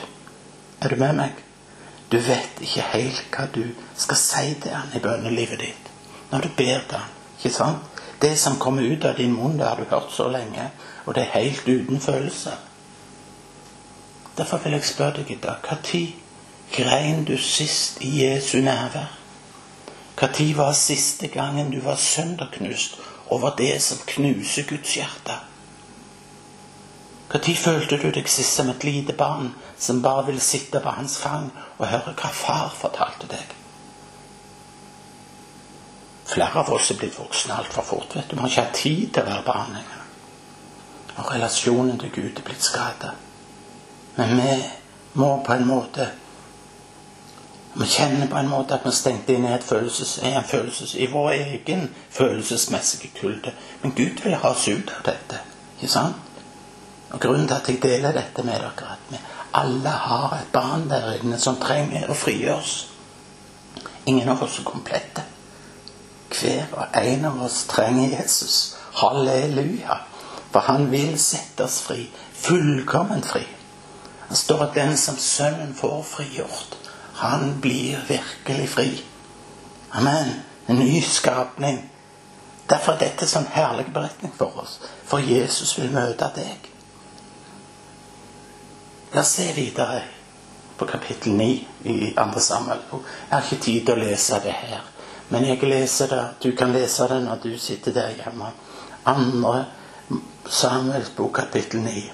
Er 0.81 0.89
du 0.89 0.95
med 0.95 1.15
meg? 1.15 1.43
Du 2.11 2.17
vet 2.17 2.61
ikke 2.61 2.87
helt 2.93 3.23
hva 3.35 3.45
du 3.53 3.63
skal 3.97 4.17
si 4.17 4.55
til 4.61 4.73
han 4.73 4.95
i 4.95 5.01
bønnelivet 5.03 5.61
ditt 5.61 5.89
når 6.31 6.45
du 6.45 6.49
ber 6.57 6.81
til 6.89 6.97
han. 6.97 7.11
Ikke 7.37 7.53
sant? 7.55 7.85
Det 8.21 8.33
som 8.37 8.59
kommer 8.59 8.83
ut 8.83 9.05
av 9.05 9.15
din 9.17 9.31
munn, 9.33 9.57
det 9.57 9.67
har 9.67 9.79
du 9.79 9.87
hørt 9.89 10.11
så 10.11 10.27
lenge, 10.27 10.65
og 11.05 11.15
det 11.15 11.23
er 11.23 11.39
helt 11.39 11.67
uten 11.67 12.01
følelser. 12.01 12.57
Derfor 14.37 14.57
vil 14.63 14.75
jeg 14.75 14.83
spørre 14.83 15.21
deg 15.21 15.31
i 15.31 15.39
dag 15.43 15.63
når 15.63 16.01
grein 16.75 17.23
du 17.25 17.37
sist 17.37 18.01
i 18.01 18.11
Jesu 18.23 18.59
nærvær? 18.61 19.15
Når 20.19 20.57
var 20.57 20.73
siste 20.73 21.27
gangen 21.27 21.71
du 21.71 21.79
var 21.79 21.95
sønderknust 21.95 22.99
over 23.27 23.55
det 23.55 23.81
som 23.81 23.97
knuser 24.07 24.67
Guds 24.67 24.95
hjerte? 24.95 25.48
Når 27.29 27.55
følte 27.55 27.97
du 28.01 28.09
deg 28.09 28.29
sist 28.29 28.55
som 28.57 28.69
et 28.69 28.83
lite 28.83 29.13
barn 29.13 29.51
som 29.77 30.01
bare 30.01 30.25
ville 30.25 30.41
sitte 30.41 30.79
på 30.81 30.89
hans 30.89 31.17
fang 31.21 31.51
og 31.77 31.87
høre 31.87 32.15
hva 32.17 32.29
far 32.33 32.69
fortalte 32.73 33.29
deg? 33.29 33.55
Flere 36.29 36.61
av 36.61 36.71
oss 36.73 36.89
er 36.91 36.97
blitt 36.97 37.17
voksne 37.17 37.53
altfor 37.57 37.85
fort. 37.85 38.15
vet 38.15 38.29
du. 38.29 38.35
Vi 38.35 38.41
har 38.41 38.49
ikke 38.49 38.61
hatt 38.61 38.81
tid 38.81 39.13
til 39.13 39.23
å 39.23 39.29
være 39.29 39.45
barn 39.45 39.73
lenger. 39.73 40.01
Og 41.17 41.31
relasjonen 41.33 41.99
til 41.99 42.11
Gud 42.15 42.37
er 42.37 42.45
blitt 42.45 42.65
skada. 42.65 43.13
Men 44.17 44.35
vi 44.37 44.57
må 45.13 45.29
på 45.45 45.53
en 45.53 45.67
måte 45.67 46.09
Vi 47.79 47.85
kjenner 47.85 48.27
på 48.27 48.35
en 48.35 48.49
måte 48.49 48.73
at 48.73 48.85
vi 48.85 48.91
stengte 48.91 49.33
inn 49.33 49.45
i 49.45 49.51
et 49.53 49.63
følelses, 49.63 50.17
en 50.25 50.43
følelses, 50.43 50.95
i 50.95 51.05
vår 51.05 51.29
egen 51.31 51.83
følelsesmessige 52.09 53.11
kulde. 53.19 53.53
Men 53.83 53.93
Gud 53.95 54.23
vil 54.23 54.35
ha 54.35 54.49
oss 54.49 54.67
ut 54.67 54.89
av 54.97 55.05
dette. 55.05 55.37
Ikke 55.77 55.91
sant? 55.93 56.28
Og 57.11 57.19
Grunnen 57.19 57.47
til 57.47 57.55
at 57.55 57.69
jeg 57.69 57.81
deler 57.83 58.13
dette 58.13 58.43
med 58.43 58.59
dere, 58.61 58.91
at 58.93 59.09
vi 59.09 59.19
alle 59.53 59.89
har 59.89 60.35
et 60.37 60.51
barn 60.53 60.89
der 60.89 61.15
inne 61.17 61.39
som 61.41 61.57
trenger 61.61 62.09
å 62.09 62.17
frigjøres. 62.17 62.73
Ingen 64.05 64.29
av 64.29 64.43
oss 64.45 64.59
er 64.59 64.67
komplette. 64.67 65.23
Hver 66.29 66.69
og 66.77 66.97
en 67.01 67.25
av 67.25 67.41
oss 67.45 67.63
trenger 67.69 68.13
Jesus. 68.19 68.75
Halleluja. 69.01 69.97
For 70.51 70.65
han 70.65 70.91
vil 70.91 71.17
sette 71.21 71.65
oss 71.65 71.81
fri. 71.81 72.05
Fullkomment 72.33 73.25
fri. 73.25 73.45
Det 74.29 74.37
står 74.37 74.67
at 74.67 74.75
den 74.77 74.97
som 74.97 75.17
Sønnen 75.17 75.73
får 75.75 76.03
frigjort, 76.05 76.77
han 77.19 77.55
blir 77.61 77.97
virkelig 78.07 78.69
fri. 78.69 78.89
Amen. 79.91 80.35
En 80.67 80.75
ny 80.79 81.01
skapning. 81.01 81.81
Derfor 82.69 82.93
er 82.93 83.01
dette 83.01 83.25
sånn 83.27 83.49
herlig 83.49 83.87
beretning 83.93 84.31
for 84.37 84.61
oss. 84.61 84.77
For 85.09 85.17
Jesus 85.19 85.73
vil 85.79 85.89
møte 85.91 86.29
deg. 86.35 86.69
La 89.11 89.21
oss 89.21 89.27
se 89.27 89.53
videre 89.53 90.01
på 90.77 90.85
kapittel 90.85 91.33
9 91.33 91.67
i 91.83 92.13
andre 92.17 92.39
Samuel. 92.39 92.77
Jeg 92.91 93.31
har 93.31 93.41
ikke 93.41 93.63
tid 93.63 93.85
til 93.87 93.97
å 93.97 94.03
lese 94.03 94.37
det 94.43 94.53
her. 94.53 94.83
Men 95.33 95.47
jeg 95.49 95.65
leser 95.65 96.11
det. 96.13 96.21
Du 96.43 96.51
kan 96.57 96.73
lese 96.73 97.07
det 97.09 97.17
når 97.23 97.41
du 97.41 97.57
sitter 97.57 97.95
der 97.95 98.13
hjemme. 98.19 98.51
Andre 99.09 99.65
Samuels 100.45 101.09
bok, 101.17 101.33
kapittel 101.41 101.81
9. 101.81 102.05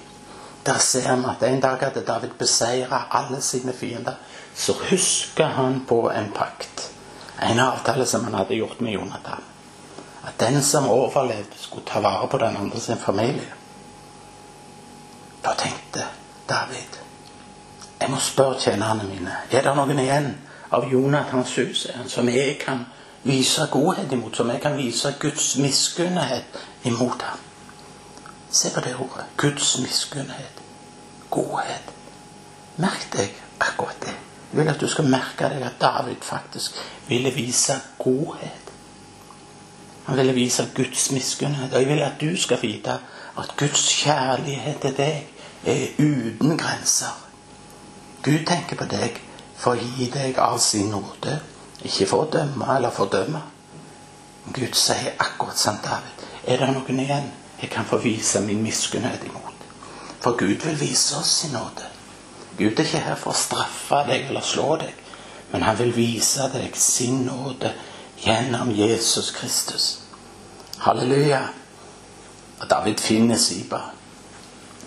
Der 0.66 0.80
ser 0.80 1.12
vi 1.20 1.30
at 1.34 1.44
en 1.44 1.60
dag 1.60 1.84
hadde 1.84 2.00
David 2.00 2.34
beseira 2.38 3.04
alle 3.10 3.42
sine 3.44 3.76
fiender. 3.76 4.16
Så 4.54 4.72
husker 4.88 5.52
han 5.60 5.82
på 5.88 6.10
en 6.10 6.32
pakt. 6.34 6.90
En 7.42 7.60
avtale 7.60 8.06
som 8.06 8.24
han 8.24 8.40
hadde 8.40 8.56
gjort 8.56 8.80
med 8.80 8.96
Jonathan. 8.96 9.44
At 10.24 10.40
den 10.40 10.62
som 10.62 10.88
overlevde, 10.88 11.60
skulle 11.60 11.86
ta 11.86 12.00
vare 12.00 12.26
på 12.26 12.38
den 12.38 12.56
andre 12.56 12.80
sin 12.80 12.96
familie. 12.96 13.52
Da 15.44 15.52
tenkte 15.54 16.08
David 16.48 17.02
jeg 18.00 18.10
må 18.10 18.18
spørre 18.20 18.60
tjenerne 18.60 19.06
mine 19.08 19.32
er 19.50 19.64
det 19.64 19.72
noen 19.76 19.98
igjen 19.98 20.28
av 20.76 20.84
Jonathans 20.90 21.54
hus 21.56 21.86
som 22.12 22.28
jeg 22.28 22.58
kan 22.60 22.84
vise 23.26 23.64
godhet 23.72 24.12
imot, 24.12 24.36
som 24.36 24.50
jeg 24.52 24.60
kan 24.62 24.76
vise 24.76 25.14
Guds 25.20 25.56
miskunnhet 25.58 26.58
imot 26.84 27.22
ham. 27.22 27.40
Se 28.50 28.70
på 28.74 28.80
det 28.84 28.94
ordet. 28.94 29.24
Guds 29.36 29.78
miskunnhet. 29.82 30.60
Godhet. 31.30 31.90
Merk 32.76 33.08
deg 33.16 33.32
akkurat 33.60 33.98
det. 34.04 34.14
Jeg 34.52 34.60
vil 34.60 34.70
at 34.70 34.80
du 34.80 34.86
skal 34.88 35.08
merke 35.10 35.48
deg 35.50 35.64
at 35.66 35.80
David 35.80 36.22
faktisk 36.22 36.76
ville 37.08 37.32
vise 37.34 37.80
godhet. 37.98 38.72
Han 40.06 40.16
ville 40.16 40.36
vise 40.36 40.68
Guds 40.76 41.10
miskunnhet. 41.10 41.72
Og 41.72 41.80
jeg 41.80 41.88
vil 41.88 42.04
at 42.06 42.20
du 42.20 42.36
skal 42.38 42.62
vite 42.62 43.00
at 43.38 43.56
Guds 43.58 43.88
kjærlighet 44.04 44.80
til 44.84 44.96
deg 44.96 45.35
er 45.66 45.98
uten 45.98 46.56
grenser. 46.58 47.14
Gud 48.22 48.46
tenker 48.46 48.78
på 48.78 48.88
deg 48.90 49.20
for 49.56 49.74
å 49.74 49.90
gi 49.98 50.08
deg 50.12 50.38
av 50.42 50.58
sin 50.62 50.90
nåde 50.94 51.40
ikke 51.84 52.06
for 52.08 52.24
å 52.24 52.30
dømme 52.32 52.68
eller 52.76 52.94
fordømme. 52.94 53.42
Gud 54.54 54.76
sier 54.78 55.16
akkurat 55.18 55.58
som 55.58 55.78
David. 55.84 56.24
Er 56.46 56.62
det 56.62 56.70
noen 56.72 57.02
igjen 57.02 57.28
jeg 57.60 57.70
kan 57.72 57.88
få 57.88 57.98
vise 58.02 58.40
min 58.44 58.62
miskunnhet 58.64 59.24
imot? 59.26 59.66
For 60.22 60.38
Gud 60.38 60.62
vil 60.64 60.78
vise 60.80 61.18
oss 61.18 61.32
sin 61.42 61.54
nåde. 61.54 61.90
Gud 62.56 62.78
er 62.78 62.86
ikke 62.86 63.02
her 63.04 63.18
for 63.20 63.34
å 63.34 63.38
straffe 63.38 64.00
deg 64.08 64.30
eller 64.30 64.44
slå 64.44 64.78
deg, 64.80 64.94
men 65.52 65.66
han 65.66 65.76
vil 65.78 65.92
vise 65.94 66.48
deg 66.54 66.76
sin 66.80 67.26
nåde 67.26 67.74
gjennom 68.24 68.72
Jesus 68.72 69.30
Kristus. 69.36 69.88
Halleluja. 70.80 71.42
Og 72.56 72.70
David 72.70 73.02
finner 73.04 73.36
Siba. 73.36 73.82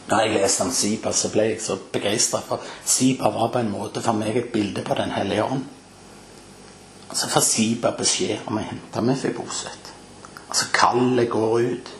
Når 0.09 0.23
jeg 0.23 0.33
leste 0.33 0.65
om 0.65 0.71
Sipa, 0.73 1.11
så 1.13 1.29
ble 1.29 1.43
jeg 1.51 1.61
så 1.61 1.75
begeistra, 1.93 2.39
for 2.41 2.63
Sipa 2.85 3.29
var 3.29 3.51
på 3.53 3.61
en 3.61 3.69
måte 3.69 4.01
for 4.01 4.17
meg 4.17 4.37
et 4.39 4.51
bilde 4.53 4.81
på 4.85 4.97
Den 4.97 5.11
hellige 5.13 5.45
ånd. 5.45 5.67
Så 7.13 7.29
får 7.29 7.45
Sipa 7.45 7.91
beskjed 7.97 8.47
om 8.49 8.57
å 8.57 8.65
hente 8.65 9.03
Mefiboset. 9.05 9.93
Altså 10.47 10.65
kallet 10.73 11.29
går 11.29 11.61
ut. 11.61 11.93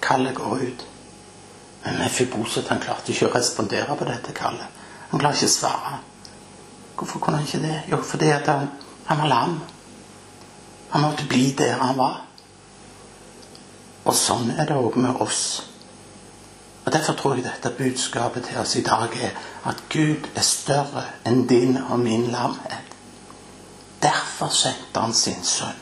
Kallet 0.00 0.34
går 0.34 0.64
ut. 0.64 0.86
Men 1.84 2.00
Mefiboset 2.00 2.72
han 2.72 2.80
klarte 2.80 3.12
ikke 3.12 3.28
å 3.28 3.34
respondere 3.36 3.96
på 3.98 4.08
dette 4.08 4.32
kallet. 4.36 4.82
Han 5.12 5.20
klarte 5.20 5.42
ikke 5.42 5.52
å 5.52 5.56
svare. 5.58 5.94
Hvorfor 6.96 7.20
kunne 7.20 7.42
han 7.42 7.48
ikke 7.48 7.64
det? 7.66 7.78
Jo, 7.92 8.00
fordi 8.00 8.32
han, 8.32 8.70
han 9.06 9.20
var 9.20 9.32
lam. 9.32 9.58
Han 10.94 11.04
måtte 11.04 11.28
bli 11.28 11.50
der 11.58 11.76
han 11.82 11.96
var. 12.00 12.22
Og 14.06 14.14
sånn 14.16 14.54
er 14.56 14.64
det 14.68 14.76
òg 14.80 14.96
med 15.02 15.20
oss. 15.20 15.42
Og 16.86 16.92
Derfor 16.92 17.12
tror 17.12 17.34
jeg 17.34 17.44
dette 17.44 17.74
budskapet 17.78 18.44
til 18.44 18.58
oss 18.58 18.76
i 18.76 18.82
dag 18.82 19.10
er 19.22 19.30
at 19.66 19.80
Gud 19.92 20.28
er 20.36 20.44
større 20.46 21.02
enn 21.26 21.46
din 21.50 21.76
og 21.76 21.98
min 21.98 22.28
lamhet. 22.30 22.92
Derfor 24.02 24.48
sendte 24.54 25.00
han 25.00 25.14
sin 25.14 25.42
sønn. 25.44 25.80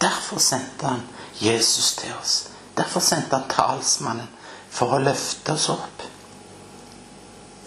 Derfor 0.00 0.38
sendte 0.38 0.86
han 0.86 1.00
Jesus 1.40 1.94
til 1.96 2.12
oss. 2.20 2.50
Derfor 2.76 3.00
sendte 3.00 3.36
han 3.36 3.48
talsmannen 3.48 4.28
for 4.70 4.92
å 4.92 5.00
løfte 5.00 5.54
oss 5.56 5.68
opp. 5.72 6.04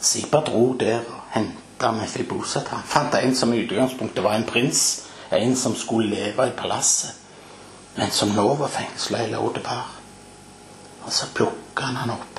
Siba 0.02 0.44
dro 0.46 0.76
der 0.78 1.00
og 1.00 1.24
henta 1.34 1.90
Mefiboset. 1.92 2.70
Han 2.70 2.86
fant 2.86 3.18
en 3.18 3.36
som 3.36 3.54
i 3.54 3.64
utgangspunktet 3.64 4.24
var 4.24 4.38
en 4.38 4.46
prins. 4.46 4.84
En 5.34 5.56
som 5.58 5.74
skulle 5.76 6.14
leve 6.14 6.48
i 6.48 6.54
palasset, 6.58 7.16
men 7.96 8.12
som 8.12 8.30
nå 8.36 8.46
var 8.60 8.70
fengsla 8.70 9.24
i 9.24 9.32
Lodebar. 9.32 9.90
Og 11.06 11.14
så 11.14 11.26
plukka 11.34 11.90
han 11.90 11.98
han 12.04 12.14
opp. 12.14 12.33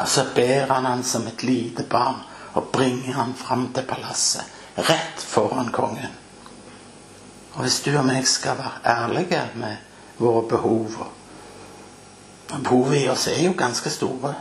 Og 0.00 0.08
så 0.08 0.24
ber 0.34 0.72
han 0.72 0.88
han 0.88 1.04
som 1.04 1.26
et 1.28 1.42
lite 1.42 1.82
barn 1.82 2.22
og 2.52 2.72
bringer 2.72 3.12
han 3.12 3.34
fram 3.36 3.68
til 3.74 3.86
palasset. 3.86 4.44
Rett 4.76 5.22
foran 5.22 5.72
kongen. 5.72 6.14
Og 7.54 7.62
hvis 7.62 7.80
du 7.84 7.90
og 7.98 8.06
meg 8.06 8.26
skal 8.28 8.58
være 8.58 8.80
ærlige 8.86 9.42
med 9.54 9.76
våre 10.18 10.46
behov 10.48 11.06
Behovet 12.50 13.04
i 13.04 13.08
oss 13.08 13.28
er 13.30 13.44
jo 13.44 13.52
ganske 13.56 13.90
store. 13.90 14.34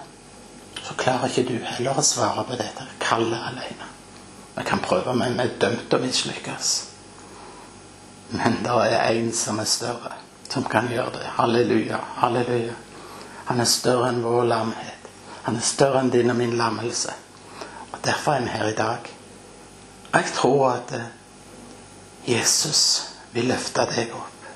Så 0.82 0.96
klarer 0.98 1.30
ikke 1.30 1.46
du 1.46 1.60
heller 1.62 2.00
å 2.00 2.04
svare 2.06 2.44
på 2.48 2.58
dette 2.58 2.88
kallet 3.04 3.38
alene. 3.52 3.90
Vi 4.56 4.64
kan 4.66 4.82
prøve, 4.82 5.14
men 5.14 5.38
vi 5.38 5.46
er 5.46 5.60
dømt 5.62 5.86
til 5.90 6.00
å 6.00 6.06
mislykkes. 6.08 6.72
Men 8.34 8.58
det 8.66 8.78
er 8.88 9.12
en 9.12 9.30
som 9.34 9.60
er 9.62 9.70
større, 9.70 10.16
som 10.50 10.66
kan 10.66 10.90
gjøre 10.90 11.20
det. 11.20 11.28
Halleluja, 11.38 12.00
halleluja. 12.18 12.74
Han 13.46 13.62
er 13.62 13.70
større 13.70 14.10
enn 14.10 14.24
vår 14.26 14.50
lamhet. 14.50 14.99
Han 15.44 15.56
er 15.56 15.66
større 15.66 16.04
enn 16.04 16.12
din 16.14 16.32
og 16.32 16.38
min 16.38 16.58
lammelse. 16.58 17.14
Og 17.92 18.00
Derfor 18.06 18.34
er 18.34 18.46
vi 18.46 18.54
her 18.54 18.68
i 18.68 18.76
dag. 18.76 19.10
Jeg 20.14 20.26
tror 20.36 20.72
at 20.72 20.92
eh, 20.98 21.08
Jesus 22.28 22.84
vil 23.34 23.50
løfte 23.52 23.86
deg 23.94 24.14
opp. 24.14 24.48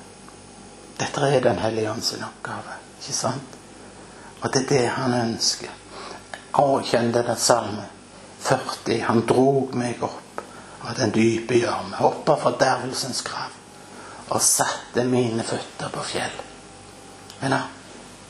Dette 1.00 1.22
er 1.28 1.42
Den 1.42 1.60
hellige 1.60 1.92
ånd 1.92 2.04
oppgave, 2.26 2.78
ikke 3.02 3.14
sant? 3.14 3.58
Og 4.42 4.54
det 4.54 4.64
er 4.64 4.70
det 4.70 4.88
han 4.98 5.14
ønsker. 5.14 5.70
Å, 6.54 6.82
kjenn 6.86 7.12
det 7.14 7.24
der 7.26 7.40
salme 7.40 7.88
40. 8.44 9.00
Han 9.08 9.24
drog 9.26 9.74
meg 9.76 10.04
opp 10.04 10.44
av 10.84 10.98
den 10.98 11.14
dype 11.16 11.56
gjørme, 11.58 11.98
opp 12.04 12.30
av 12.30 12.42
fordervelsens 12.44 13.24
grav, 13.26 13.54
og 14.28 14.42
satte 14.44 15.06
mine 15.08 15.46
føtter 15.48 15.94
på 15.94 16.04
fjell. 16.06 16.36
Men 17.42 17.56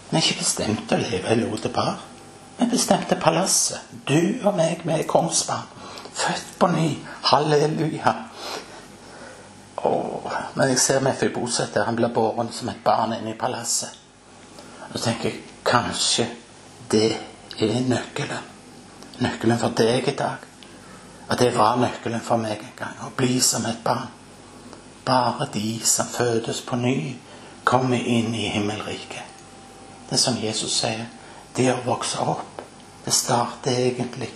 vi 0.10 0.18
er 0.18 0.22
ikke 0.22 0.44
bestemt 0.44 0.86
til 0.90 1.02
å 1.02 1.10
leve 1.10 1.34
i 1.34 1.40
Lodepar. 1.42 2.13
Vi 2.58 2.66
bestemte 2.66 3.16
palasset. 3.16 3.80
Du 4.08 4.46
og 4.46 4.56
meg, 4.58 4.82
vi 4.84 4.94
er 4.94 5.08
kongsbarn. 5.08 5.68
Født 6.14 6.54
på 6.60 6.68
ny. 6.68 6.90
Halleluja. 7.24 8.14
Åh, 9.84 10.32
men 10.54 10.70
jeg 10.70 10.80
ser 10.80 11.02
Mefiboset 11.04 11.74
der 11.74 11.84
han 11.84 11.96
blir 11.96 12.14
båren 12.14 12.52
som 12.52 12.70
et 12.70 12.84
barn 12.84 13.14
inne 13.14 13.34
i 13.34 13.40
palasset. 13.40 13.90
Og 14.92 15.00
så 15.00 15.06
tenker 15.06 15.30
jeg 15.30 15.42
kanskje 15.66 16.28
det 16.92 17.12
er 17.60 17.80
nøkkelen. 17.90 18.50
Nøkkelen 19.20 19.60
for 19.60 19.74
deg 19.78 20.08
i 20.08 20.16
dag. 20.16 20.46
Og 21.30 21.40
det 21.40 21.50
var 21.58 21.80
nøkkelen 21.82 22.22
for 22.22 22.38
meg 22.38 22.62
en 22.62 22.78
gang. 22.78 23.00
Å 23.02 23.12
bli 23.18 23.40
som 23.42 23.66
et 23.66 23.82
barn. 23.84 24.12
Bare 25.06 25.50
de 25.54 25.80
som 25.84 26.08
fødes 26.08 26.62
på 26.62 26.76
ny, 26.80 27.16
kommer 27.64 27.98
inn 27.98 28.36
i 28.36 28.48
himmelriket. 28.54 29.24
Det 30.10 30.16
er 30.16 30.22
som 30.22 30.38
Jesus 30.40 30.78
sier. 30.80 31.08
Det 31.56 31.70
å 31.74 31.82
vokse 31.86 32.20
opp, 32.20 32.62
det 33.06 33.12
starter 33.12 33.72
egentlig 33.72 34.30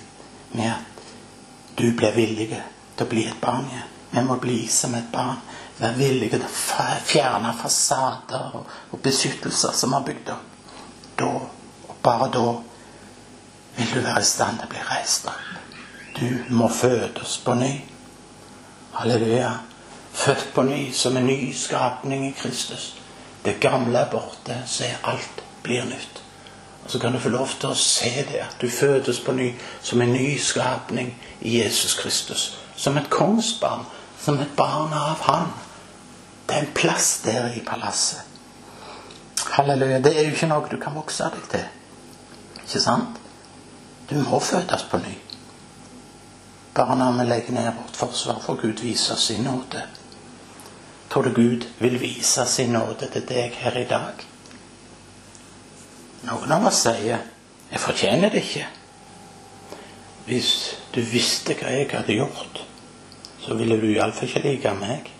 med 0.51 0.71
at 0.71 1.77
du 1.77 1.91
blir 1.93 2.13
villig 2.13 2.49
til 2.51 3.05
å 3.05 3.09
bli 3.09 3.25
et 3.29 3.39
barn 3.41 3.65
igjen. 3.69 3.93
Vi 4.11 4.23
må 4.23 4.37
bli 4.41 4.67
som 4.67 4.95
et 4.95 5.11
barn. 5.11 5.39
Være 5.77 5.97
villige 5.99 6.39
til 6.39 6.45
å 6.47 6.95
fjerne 7.05 7.51
fasader 7.59 8.55
og 8.57 8.99
beskyttelser 9.03 9.75
som 9.77 9.93
har 9.93 10.05
bygd 10.07 10.31
opp. 10.33 10.53
Da, 11.17 11.29
og 11.89 11.95
bare 12.05 12.29
da, 12.33 12.45
vil 13.77 13.93
du 13.93 13.99
være 14.01 14.21
i 14.21 14.29
stand 14.29 14.61
til 14.61 14.69
å 14.69 14.73
bli 14.73 14.85
reist 14.89 15.29
opp. 15.29 15.43
Du 16.17 16.53
må 16.57 16.69
fødes 16.73 17.37
på 17.45 17.53
ny. 17.57 17.73
Halleluja. 18.97 19.51
Født 20.17 20.47
på 20.55 20.63
ny 20.65 20.79
som 20.97 21.17
en 21.17 21.27
ny 21.29 21.53
skapning 21.53 22.25
i 22.29 22.33
Kristus. 22.37 22.95
Det 23.45 23.59
gamle 23.61 23.99
er 24.01 24.09
borte, 24.09 24.63
så 24.65 24.89
alt 25.05 25.43
blir 25.63 25.85
nytt. 25.85 26.23
Så 26.87 26.99
kan 26.99 27.13
du 27.13 27.19
få 27.19 27.29
lov 27.29 27.49
til 27.59 27.69
å 27.69 27.75
se 27.75 28.11
det, 28.29 28.39
at 28.45 28.61
du 28.61 28.69
fødes 28.71 29.19
på 29.19 29.35
ny 29.35 29.51
som 29.83 30.01
en 30.01 30.13
ny 30.13 30.37
skapning 30.39 31.11
i 31.41 31.57
Jesus 31.59 31.97
Kristus. 31.99 32.57
Som 32.75 32.97
et 32.97 33.09
kongsbarn, 33.09 33.83
som 34.21 34.39
et 34.39 34.55
barn 34.55 34.93
av 34.93 35.19
Han. 35.27 35.51
Det 36.47 36.55
er 36.55 36.59
en 36.63 36.73
plass 36.75 37.21
der 37.25 37.51
i 37.55 37.63
palasset. 37.65 38.23
Halleluja. 39.51 39.99
Det 39.99 40.13
er 40.15 40.27
jo 40.27 40.35
ikke 40.35 40.47
noe 40.47 40.69
du 40.71 40.77
kan 40.79 40.95
vokse 40.95 41.27
deg 41.33 41.49
til. 41.51 41.65
Ikke 42.63 42.81
sant? 42.83 43.19
Du 44.09 44.15
må 44.23 44.39
fødes 44.39 44.87
på 44.91 44.99
ny. 45.03 45.17
Bare 46.75 46.95
når 46.95 47.17
vi 47.17 47.27
legger 47.29 47.53
ned 47.53 47.71
vårt 47.73 47.95
forsvar, 47.95 48.39
får 48.39 48.55
Gud 48.61 48.83
vise 48.85 49.15
sin 49.15 49.43
nåde. 49.43 49.83
Tror 51.09 51.23
du 51.23 51.33
Gud 51.33 51.67
vil 51.79 51.99
vise 52.01 52.45
sin 52.45 52.69
nåde 52.69 53.09
til 53.11 53.27
deg 53.27 53.55
her 53.59 53.77
i 53.77 53.87
dag? 53.89 54.23
Noen 56.23 56.51
av 56.51 56.65
oss 56.65 56.81
sier 56.87 57.19
'Jeg 57.71 57.79
fortjener 57.79 58.29
det 58.29 58.41
ikke'. 58.41 58.67
Hvis 60.25 60.75
du 60.95 61.01
visste 61.01 61.53
hva 61.53 61.71
jeg 61.71 61.89
hadde 61.91 62.13
gjort, 62.13 62.63
så 63.39 63.55
ville 63.55 63.81
du 63.81 63.87
iallfall 63.87 64.27
ikke 64.27 64.43
like 64.43 64.73
meg. 64.73 65.11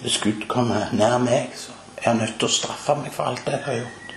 Hvis 0.00 0.18
Gud 0.18 0.46
kommer 0.48 0.88
nær 0.92 1.18
meg, 1.18 1.52
så 1.54 1.72
er 1.96 2.08
han 2.08 2.16
nødt 2.16 2.38
til 2.38 2.48
å 2.48 2.52
straffe 2.52 2.94
meg 2.94 3.12
for 3.12 3.24
alt 3.24 3.46
jeg 3.46 3.62
har 3.64 3.74
gjort. 3.74 4.14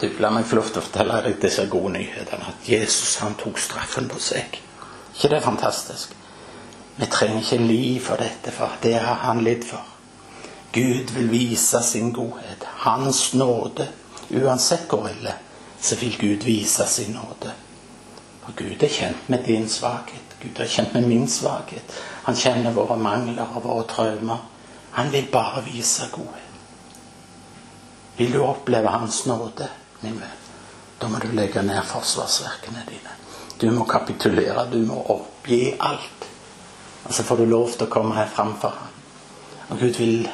Du, 0.00 0.08
la 0.18 0.30
meg 0.30 0.46
få 0.48 0.56
lov 0.56 0.70
til 0.70 0.80
å 0.80 0.84
fortelle 0.84 1.20
deg 1.26 1.40
disse 1.42 1.66
gode 1.68 1.92
nyhetene. 1.92 2.46
At 2.48 2.68
Jesus 2.68 3.18
han 3.20 3.36
tok 3.40 3.58
straffen 3.58 4.08
på 4.08 4.18
seg. 4.18 4.58
ikke 5.14 5.28
det 5.28 5.36
er 5.36 5.44
fantastisk? 5.44 6.14
Vi 6.96 7.06
trenger 7.06 7.40
ikke 7.40 7.56
liv 7.56 8.00
for 8.00 8.16
dette, 8.16 8.52
for 8.52 8.76
det 8.82 8.94
har 8.94 9.14
han 9.14 9.44
lidd 9.44 9.64
for. 9.64 9.84
Gud 10.72 11.12
vil 11.14 11.30
vise 11.30 11.82
sin 11.82 12.12
godhet, 12.12 12.66
hans 12.80 13.34
nåde. 13.34 13.88
Uansett 14.30 14.86
hvor 14.88 15.08
ille, 15.10 15.32
så 15.80 15.96
vil 16.00 16.16
Gud 16.20 16.44
vise 16.46 16.86
sin 16.86 17.12
nåde. 17.12 17.52
For 18.44 18.52
Gud 18.56 18.82
er 18.82 18.88
kjent 18.88 19.28
med 19.28 19.44
din 19.46 19.68
svakhet. 19.68 20.36
Gud 20.40 20.60
er 20.60 20.70
kjent 20.70 20.94
med 20.94 21.08
min 21.08 21.28
svakhet. 21.28 21.98
Han 22.22 22.36
kjenner 22.36 22.72
våre 22.72 22.96
mangler 22.96 23.46
og 23.56 23.64
våre 23.64 23.84
traumer. 23.90 24.46
Han 24.90 25.12
vil 25.12 25.28
bare 25.32 25.64
vise 25.66 26.08
godhet. 26.12 26.46
Vil 28.16 28.32
du 28.32 28.42
oppleve 28.44 28.88
Hans 28.88 29.26
nåde? 29.26 29.68
min 30.00 30.20
venn. 30.20 30.38
Da 30.98 31.08
må 31.08 31.18
du 31.18 31.28
legge 31.32 31.62
ned 31.62 31.82
forsvarsverkene 31.84 32.84
dine. 32.88 33.16
Du 33.60 33.70
må 33.70 33.84
kapitulere. 33.84 34.66
Du 34.72 34.78
må 34.86 35.02
oppgi 35.12 35.74
alt. 35.80 36.28
Og 37.04 37.14
så 37.14 37.22
får 37.22 37.36
du 37.36 37.44
lov 37.44 37.72
til 37.72 37.86
å 37.86 37.92
komme 37.92 38.16
her 38.16 38.28
framfor 38.28 38.72
ham. 38.76 38.94
Og 39.70 39.80
Gud 39.80 39.98
vil 40.00 40.28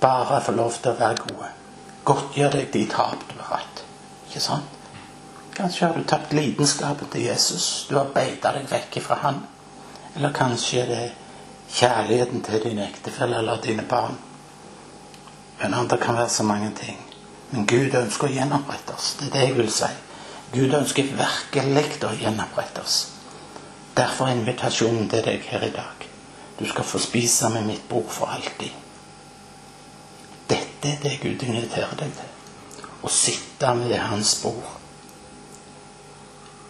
bare 0.00 0.40
få 0.44 0.52
lov 0.56 0.76
til 0.76 0.92
å 0.92 0.98
være 1.00 1.24
gode. 1.24 1.48
Godtgjør 2.04 2.50
deg 2.54 2.72
de 2.72 2.84
tap 2.90 3.24
du 3.28 3.38
har 3.40 3.58
hatt. 3.58 3.82
Ikke 4.28 4.40
sant? 4.40 4.76
Kanskje 5.58 5.86
har 5.86 5.96
du 5.96 6.04
tapt 6.06 6.32
lidenskapen 6.32 7.08
til 7.10 7.24
Jesus. 7.26 7.86
Du 7.90 7.96
har 7.98 8.12
beita 8.14 8.52
deg 8.54 8.68
vekk 8.70 9.00
fra 9.02 9.18
han. 9.24 9.42
Eller 10.14 10.32
kanskje 10.32 10.84
det 10.86 10.98
er 11.02 11.16
kjærligheten 11.74 12.42
til 12.46 12.62
din 12.62 12.78
ektefelle 12.78 13.38
eller 13.42 13.60
dine 13.62 13.82
barn. 13.82 14.18
Men 15.60 15.88
det 15.90 16.00
kan 16.00 16.16
være 16.16 16.28
så 16.28 16.42
mange 16.42 16.70
ting. 16.76 16.98
Men 17.50 17.66
Gud 17.66 17.94
ønsker 17.94 18.28
å 18.28 18.32
gjenopprette 18.32 18.94
oss. 18.94 19.16
Det 19.18 19.26
er 19.26 19.34
det 19.34 19.44
jeg 19.46 19.56
vil 19.56 19.70
si. 19.72 19.90
Gud 20.52 20.74
ønsker 20.74 21.14
virkelig 21.18 22.06
å 22.06 22.14
gjenopprette 22.20 22.84
oss. 22.84 22.98
Derfor 23.96 24.28
er 24.28 24.38
invitasjonen 24.38 25.08
til 25.10 25.24
deg 25.26 25.42
her 25.50 25.64
i 25.66 25.74
dag. 25.74 26.06
Du 26.58 26.66
skal 26.68 26.84
få 26.84 26.98
spise 27.02 27.50
med 27.50 27.66
mitt 27.66 27.88
bord 27.88 28.06
for 28.10 28.30
alltid. 28.30 28.70
Dette 30.82 31.08
er 31.08 31.18
det 31.18 31.20
Gud 31.22 31.42
inviterer 31.42 31.94
deg 31.98 32.12
til. 32.14 32.34
Å 33.02 33.10
sitte 33.10 33.72
ved 33.80 33.98
hans 33.98 34.34
bord. 34.42 34.74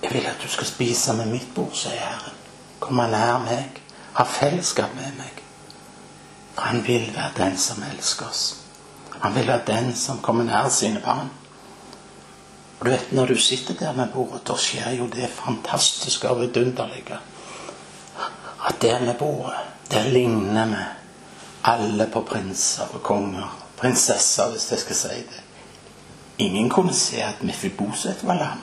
Jeg 0.02 0.12
vil 0.14 0.28
at 0.30 0.40
du 0.42 0.48
skal 0.48 0.68
spise 0.68 1.12
med 1.18 1.28
mitt 1.32 1.50
bord, 1.54 1.74
sier 1.76 1.98
Herren. 1.98 2.36
Komme 2.80 3.08
nær 3.10 3.42
meg. 3.44 3.80
Ha 4.14 4.24
fellesskap 4.24 4.94
med 4.96 5.18
meg. 5.18 5.42
For 6.54 6.70
han 6.70 6.80
vil 6.86 7.10
være 7.14 7.34
den 7.36 7.58
som 7.60 7.82
elsker 7.84 8.30
oss. 8.30 8.44
Han 9.20 9.34
vil 9.34 9.50
være 9.50 9.66
den 9.66 9.92
som 9.96 10.22
kommer 10.22 10.46
nær 10.46 10.70
sine 10.72 11.02
barn. 11.04 11.28
Og 12.78 12.86
du 12.86 12.90
vet, 12.90 13.12
Når 13.12 13.26
du 13.26 13.36
sitter 13.36 13.74
der 13.74 13.92
med 13.92 14.12
bordet, 14.14 14.46
da 14.48 14.56
skjer 14.56 14.90
jo 14.98 15.06
det 15.06 15.28
fantastiske 15.28 16.28
og 16.28 16.40
vidunderlige. 16.40 17.18
At 18.68 18.82
der 18.82 19.00
med 19.04 19.14
bordet, 19.14 19.58
der 19.90 20.08
ligner 20.08 20.66
vi 20.66 20.84
alle 21.64 22.06
på 22.12 22.20
prinser 22.20 22.86
og 22.94 23.02
konger. 23.02 23.67
Prinsesser, 23.78 24.50
hvis 24.50 24.70
jeg 24.70 24.78
skal 24.78 24.96
si 24.96 25.08
det. 25.08 25.42
Ingen 26.38 26.70
kunne 26.70 26.94
se 26.94 27.22
at 27.22 27.42
Mefiboset 27.42 28.26
var 28.26 28.34
lam. 28.34 28.60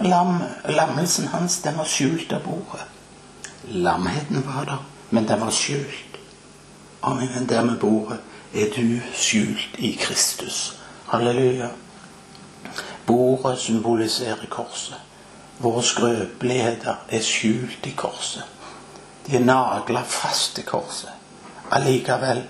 lam. 0.00 0.42
Lammelsen 0.68 1.28
hans 1.28 1.58
den 1.58 1.78
var 1.78 1.84
skjult 1.84 2.32
av 2.32 2.40
bordet. 2.44 2.84
Lamheten 3.64 4.46
var 4.46 4.64
der, 4.64 4.84
men 5.10 5.28
den 5.28 5.40
var 5.40 5.50
skjult. 5.50 6.18
Og 7.00 7.20
der 7.48 7.64
med 7.64 7.78
bordet 7.78 8.18
er 8.54 8.70
du 8.76 9.00
skjult 9.14 9.78
i 9.78 9.92
Kristus. 10.00 10.76
Halleluja. 11.06 11.68
Bordet 13.06 13.58
symboliserer 13.58 14.46
korset. 14.50 14.96
Våre 15.58 15.82
skrøpeligheter 15.82 16.94
er 17.08 17.20
skjult 17.22 17.86
i 17.86 17.92
korset. 17.96 18.42
De 19.26 19.36
er 19.36 19.44
nagla 19.44 20.02
fast 20.02 20.58
i 20.58 20.62
korset. 20.62 21.12
Allikevel 21.70 22.42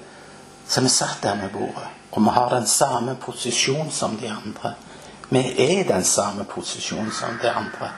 så 0.69 0.81
vi 0.81 0.89
satt 0.89 1.23
der 1.23 1.35
med 1.35 1.53
bordet. 1.53 1.89
Og 2.11 2.23
vi 2.23 2.29
har 2.29 2.51
den 2.51 2.67
samme 2.67 3.17
posisjon 3.21 3.91
som 3.91 4.17
de 4.17 4.29
andre. 4.29 4.75
Vi 5.29 5.39
er 5.39 5.81
i 5.81 5.83
den 5.89 6.05
samme 6.05 6.45
posisjon 6.45 7.11
som 7.13 7.39
de 7.43 7.51
andre. 7.51 7.91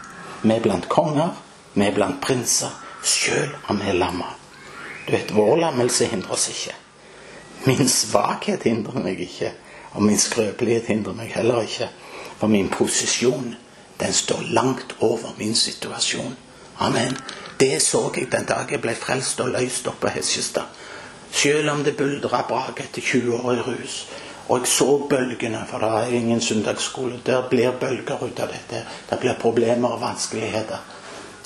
Vi 0.42 0.54
er 0.54 0.60
blant 0.60 0.88
konger, 0.88 1.34
vi 1.74 1.84
er 1.86 1.94
blant 1.94 2.20
prinser, 2.22 2.72
sjøl 3.04 3.52
om 3.68 3.80
vi 3.80 3.90
er 3.90 3.98
lamma. 3.98 4.32
Du 5.06 5.12
vet, 5.12 5.34
vår 5.34 5.56
lammelse 5.56 6.08
hindrer 6.10 6.32
oss 6.32 6.48
ikke. 6.48 6.74
Min 7.66 7.88
svakhet 7.88 8.62
hindrer 8.62 9.02
meg 9.04 9.20
ikke, 9.20 9.52
og 9.92 10.02
min 10.02 10.18
skrøpelighet 10.18 10.88
hindrer 10.90 11.14
meg 11.18 11.32
heller 11.34 11.62
ikke. 11.66 11.90
For 12.38 12.52
min 12.52 12.68
posisjon, 12.72 13.54
den 14.00 14.12
står 14.12 14.42
langt 14.50 14.96
over 15.00 15.34
min 15.38 15.54
situasjon. 15.54 16.36
Amen. 16.78 17.16
Det 17.60 17.82
så 17.82 18.10
jeg 18.16 18.32
den 18.32 18.44
dag 18.44 18.70
jeg 18.70 18.80
ble 18.80 18.94
frelst 18.94 19.40
og 19.40 19.54
løst 19.54 19.86
opp 19.88 20.02
på 20.02 20.12
Hesjestad. 20.12 20.68
Selv 21.32 21.70
om 21.70 21.84
det 21.84 21.96
buldra 21.96 22.44
brak 22.48 22.80
etter 22.80 23.02
20 23.02 23.40
år 23.42 23.54
i 23.54 23.64
rus. 23.66 24.06
Og 24.48 24.60
jeg 24.62 24.70
så 24.70 25.06
bølgene, 25.10 25.64
for 25.68 25.82
det 25.82 25.88
er 25.88 26.14
ingen 26.14 26.40
søndagsskole. 26.40 27.20
Der 27.26 27.48
blir 27.50 27.72
bølger 27.80 28.22
ut 28.22 28.40
av 28.40 28.52
dette. 28.52 28.84
Det 29.10 29.18
blir 29.20 29.34
problemer 29.40 29.88
og 29.88 30.00
vanskeligheter. 30.00 30.78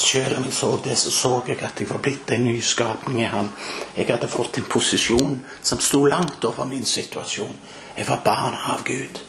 Selv 0.01 0.37
om 0.38 0.45
jeg 0.45 0.53
så 0.53 0.81
det, 0.85 0.99
så 0.99 1.11
så 1.11 1.43
jeg 1.47 1.62
at 1.62 1.81
jeg 1.81 1.90
var 1.90 1.99
blitt 1.99 2.31
en 2.31 2.45
nyskapning 2.45 3.21
i 3.21 3.29
ham. 3.29 3.51
Jeg 3.97 4.07
hadde 4.09 4.29
fått 4.29 4.59
en 4.59 4.64
posisjon 4.64 5.40
som 5.62 5.81
sto 5.81 6.05
langt 6.05 6.45
over 6.45 6.64
min 6.64 6.85
situasjon. 6.85 7.57
Jeg 7.97 8.09
var 8.09 8.23
barn 8.25 8.57
av 8.73 8.85
Gud. 8.85 9.21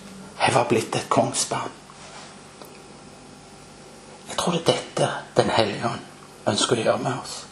Jeg 0.41 0.53
var 0.53 0.67
blitt 0.69 0.95
et 0.95 1.09
kongsbarn. 1.09 1.71
Jeg 4.29 4.37
tror 4.37 4.51
det 4.51 4.61
er 4.61 4.65
dette 4.71 5.09
Den 5.35 5.49
hellige 5.49 5.85
ånd 5.85 6.07
ønsker 6.47 6.79
å 6.79 6.83
gjøre 6.85 7.03
med 7.03 7.19
oss. 7.23 7.50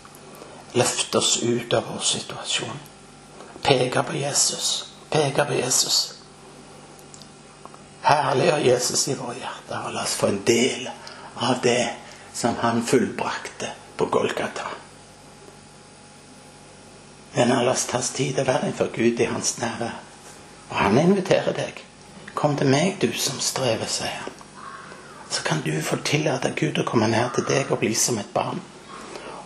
Løfte 0.74 1.18
oss 1.18 1.40
ut 1.44 1.74
av 1.74 1.88
vår 1.90 2.04
situasjon. 2.06 2.80
Peke 3.62 4.04
på 4.04 4.18
Jesus. 4.18 4.86
Peke 5.10 5.46
på 5.46 5.54
Jesus. 5.54 6.00
Herliggjør 8.02 8.58
Jesus 8.58 9.08
i 9.08 9.16
våre 9.20 9.36
hjerter, 9.40 9.82
og 9.86 9.94
la 9.94 10.04
oss 10.06 10.16
få 10.18 10.30
en 10.30 10.44
del 10.48 10.90
av 11.36 11.60
det 11.64 11.90
som 12.34 12.56
han 12.62 12.84
fullbrakte 12.86 13.74
på 13.98 14.06
Golgata. 14.06 14.70
Men 17.34 17.50
la 17.50 17.72
oss 17.72 17.86
ta 17.86 17.98
oss 17.98 18.14
tid 18.16 18.34
til 18.36 18.44
å 18.44 18.48
være 18.48 18.70
innenfor 18.70 18.94
Gud 18.96 19.20
i 19.20 19.30
hans 19.30 19.58
nærvær. 19.60 20.00
Og 20.70 20.76
han 20.78 20.98
inviterer 20.98 21.54
deg. 21.58 21.84
Kom 22.34 22.56
til 22.58 22.70
meg, 22.72 22.98
du 23.02 23.12
som 23.18 23.40
strever, 23.44 23.90
sier 23.90 24.16
han. 24.24 24.36
Så 25.30 25.44
kan 25.46 25.62
du 25.66 25.74
få 25.86 26.00
tillate 26.06 26.54
Gud 26.58 26.80
å 26.80 26.86
komme 26.88 27.10
ned 27.12 27.36
til 27.36 27.46
deg 27.50 27.70
og 27.70 27.82
bli 27.84 27.94
som 27.98 28.18
et 28.22 28.32
barn. 28.34 28.62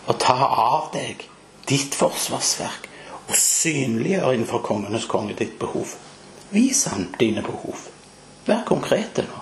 Og 0.06 0.18
ta 0.20 0.36
av 0.46 0.90
deg 0.92 1.24
ditt 1.68 1.94
forsvarsverk 1.96 2.88
og 3.28 3.36
synliggjøre 3.40 4.34
innenfor 4.34 4.64
kongenes 4.66 5.08
konge 5.08 5.36
ditt 5.38 5.56
behov. 5.58 5.94
Vis 6.52 6.84
han 6.90 7.08
dine 7.20 7.42
behov. 7.42 7.88
Vær 8.46 8.64
konkrete 8.68 9.24
nå. 9.24 9.40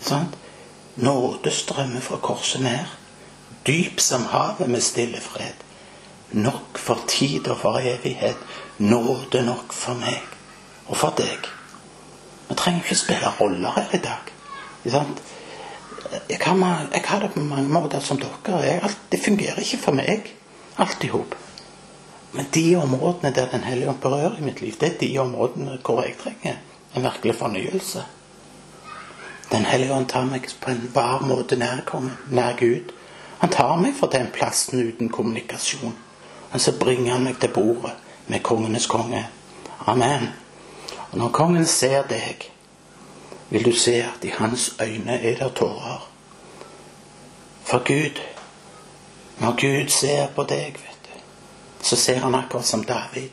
Sant? 0.00 0.36
Nåde 0.96 1.50
strømmer 1.50 2.00
fra 2.00 2.16
korset 2.22 2.62
ned. 2.62 2.94
Dyp 3.66 4.00
som 4.00 4.24
havet 4.30 4.70
med 4.70 4.82
stille 4.82 5.20
fred. 5.20 5.64
Nok 6.30 6.78
for 6.78 7.02
tid 7.08 7.48
og 7.48 7.58
for 7.58 7.78
evighet. 7.82 8.38
Nåde 8.78 9.42
nok 9.42 9.72
for 9.74 9.98
meg 9.98 10.22
og 10.86 10.96
for 10.96 11.18
deg. 11.18 11.50
Vi 12.48 12.54
trenger 12.54 12.84
ikke 12.84 12.98
spille 13.02 13.32
roller 13.40 13.74
her 13.74 13.94
i 13.98 14.02
dag. 14.02 14.30
Jeg 16.30 16.38
har, 16.42 16.88
jeg 16.92 17.02
har, 17.04 17.20
det 17.20 17.32
på 17.34 17.40
mange 17.40 17.68
måter 17.68 18.00
som 18.00 18.18
dere. 18.20 18.60
Jeg, 18.62 18.90
det 19.12 19.20
fungerer 19.24 19.60
ikke 19.62 19.82
for 19.82 19.96
meg, 19.96 20.32
alt 20.78 21.04
i 21.04 21.10
hop. 21.10 21.34
Men 22.32 22.46
de 22.54 22.76
områdene 22.76 23.34
der 23.34 23.48
Den 23.50 23.64
hellige 23.64 23.88
ånd 23.88 24.00
berører 24.00 24.38
i 24.38 24.44
mitt 24.44 24.60
liv, 24.60 24.74
det 24.80 24.88
er 24.88 24.98
de 25.00 25.18
områdene 25.18 25.78
hvor 25.84 26.02
jeg 26.02 26.16
trenger 26.20 26.56
en 26.94 27.02
virkelig 27.02 27.34
fornyelse. 27.34 28.04
Den 29.52 29.64
hellige 29.64 29.92
ånd 29.94 30.06
tar 30.06 30.24
meg 30.24 30.48
på 30.60 30.70
en 30.70 30.90
varm 30.94 31.28
måte 31.30 31.56
nær 31.56 31.84
nær 32.30 32.56
Gud. 32.58 32.92
Han 33.38 33.50
tar 33.50 33.76
meg 33.76 33.94
fra 33.94 34.08
den 34.12 34.26
plassen 34.32 34.88
uten 34.88 35.08
kommunikasjon. 35.08 35.94
Og 36.52 36.60
så 36.60 36.72
bringer 36.78 37.12
han 37.12 37.24
meg 37.24 37.38
til 37.40 37.52
bordet 37.54 37.92
med 38.26 38.42
kongenes 38.42 38.86
konge. 38.86 39.26
Amen. 39.86 40.28
Og 41.12 41.18
når 41.18 41.28
kongen 41.28 41.66
ser 41.66 42.02
deg, 42.08 42.50
vil 43.50 43.64
du 43.64 43.72
se 43.72 43.94
at 43.94 44.24
i 44.24 44.28
hans 44.28 44.74
øyne 44.82 45.20
er 45.20 45.44
det 45.44 45.54
tårer. 45.54 46.08
For 47.64 47.78
Gud, 47.78 48.20
når 49.38 49.50
Gud 49.50 49.88
ser 49.88 50.26
på 50.26 50.42
deg, 50.42 50.72
vet 50.72 51.00
du, 51.04 51.20
så 51.82 51.96
ser 51.96 52.18
han 52.18 52.34
akkurat 52.34 52.66
som 52.66 52.84
David. 52.84 53.30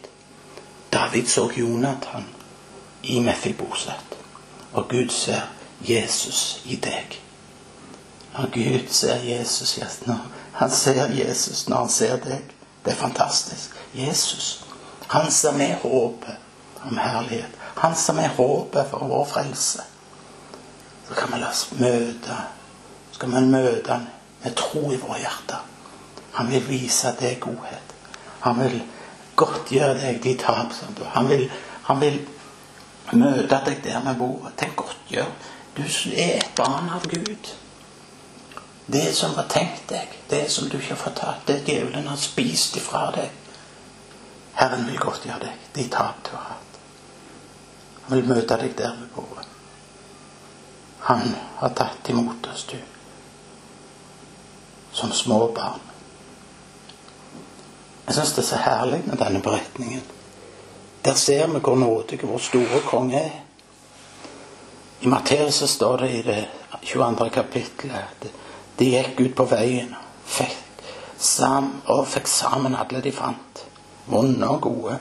David 0.94 1.28
så 1.28 1.52
Jonathan 1.58 2.26
i 3.04 3.20
Mefiboset. 3.20 4.18
Og 4.74 4.90
Gud 4.90 5.10
ser 5.10 5.42
Jesus 5.82 6.62
i 6.66 6.76
deg. 6.76 7.22
Og 8.34 8.52
Gud 8.52 8.88
ser 8.90 9.16
Jesus 9.16 9.80
Han 10.54 10.72
ser 10.72 11.12
Jesus 11.12 11.70
når 11.70 11.78
han 11.78 11.90
ser 11.90 12.18
deg. 12.18 12.42
Det 12.86 12.92
er 12.92 12.96
fantastisk. 12.96 13.70
Jesus. 13.94 14.66
Han 15.08 15.32
som 15.32 15.62
er 15.62 15.76
håpet 15.76 16.36
om 16.84 16.98
herlighet. 16.98 17.50
Han 17.76 17.96
som 17.96 18.18
er 18.18 18.28
håpet 18.28 18.88
for 18.90 19.08
vår 19.08 19.26
frelse. 19.26 19.82
Kan 21.18 21.34
vi 21.34 21.40
la 21.40 21.50
oss 21.50 21.68
møte 21.78 22.38
Så 23.12 23.20
skal 23.20 23.32
vi 23.34 23.42
møte 23.46 23.92
han 23.92 24.08
med 24.44 24.56
tro 24.60 24.92
i 24.92 25.00
våre 25.00 25.20
hjerter. 25.22 25.62
Han 26.34 26.50
vil 26.50 26.64
vise 26.68 27.14
deg 27.20 27.38
godhet. 27.44 27.94
Han 28.44 28.58
vil 28.60 28.80
godtgjøre 29.40 30.00
deg 30.02 30.22
de 30.24 30.34
tap 30.42 30.74
som 30.76 30.96
du 30.98 31.04
Han 31.14 31.30
vil, 31.30 31.46
han 31.88 32.02
vil 32.02 32.18
møte 33.14 33.60
deg 33.66 33.84
der 33.86 34.02
med 34.04 34.18
bordet. 34.20 34.56
Tenk 34.58 34.76
godtgjør 34.82 35.30
du 35.78 35.84
er 36.16 36.38
et 36.38 36.52
barn 36.56 36.90
av 36.90 37.06
Gud. 37.10 37.54
Det 38.86 39.14
som 39.16 39.34
var 39.34 39.48
tenkt 39.50 39.88
deg, 39.90 40.12
det 40.30 40.52
som 40.52 40.68
du 40.70 40.78
ikke 40.78 40.94
har 40.94 41.02
fått 41.02 41.16
tatt, 41.22 41.48
det 41.48 41.64
djevelen 41.66 42.08
har 42.08 42.20
spist 42.20 42.78
ifra 42.78 43.08
deg. 43.16 43.32
Herren 44.60 44.86
vil 44.86 45.00
godtgjøre 45.02 45.40
deg 45.48 45.64
de 45.74 45.88
tap 45.90 46.22
du 46.28 46.36
har 46.36 46.52
hatt. 46.52 46.78
Han 48.04 48.18
vil 48.18 48.30
møte 48.36 48.60
deg 48.62 48.76
der 48.78 48.94
ved 49.00 49.10
bordet. 49.16 49.53
Han 51.04 51.36
har 51.58 51.70
tatt 51.70 52.10
imot 52.10 52.48
oss, 52.54 52.66
du, 52.72 52.78
som 54.92 55.12
små 55.12 55.48
barn. 55.56 55.80
Jeg 58.06 58.16
syns 58.16 58.34
det 58.36 58.44
er 58.44 58.48
så 58.48 58.60
herlig 58.64 59.02
med 59.06 59.20
denne 59.20 59.42
beretningen. 59.44 60.04
Der 61.04 61.14
ser 61.20 61.48
vi 61.52 61.60
hvor 61.60 61.76
nådig 61.76 62.20
vår 62.24 62.40
store 62.40 62.82
konge 62.88 63.20
er. 63.20 63.40
I 65.02 65.08
Matteus 65.12 65.64
står 65.70 65.98
det 65.98 66.12
i 66.12 66.22
det 66.22 66.42
22. 66.84 67.30
kapittelet 67.30 67.96
at 68.00 68.28
de 68.80 68.92
gikk 68.96 69.20
ut 69.20 69.36
på 69.36 69.46
veien 69.52 69.96
fikk 70.26 70.84
sam, 71.20 71.82
og 71.86 72.08
fikk 72.08 72.28
sammen 72.28 72.76
alle 72.76 73.02
de 73.04 73.12
fant, 73.12 73.66
vonde 74.08 74.48
og 74.48 74.62
gode. 74.62 75.00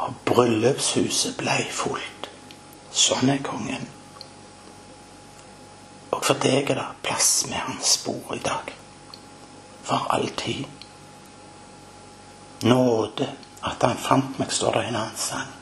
Og 0.00 0.14
bryllupshuset 0.24 1.36
blei 1.38 1.64
fullt. 1.70 2.30
Sånn 2.90 3.30
er 3.30 3.42
kongen. 3.44 3.90
Og 6.10 6.24
for 6.24 6.38
deg 6.42 6.70
er 6.70 6.80
det 6.80 6.88
plass 7.06 7.46
med 7.48 7.58
hans 7.58 7.94
spor 8.00 8.34
i 8.34 8.42
dag. 8.44 8.72
For 9.86 10.06
alltid. 10.10 10.64
Nåde 12.62 13.28
at 13.60 13.82
han 13.82 13.96
fant 13.96 14.38
meg, 14.38 14.52
står 14.52 14.72
det 14.76 14.84
i 14.84 14.90
en 14.90 15.00
annen 15.00 15.16
sang. 15.16 15.52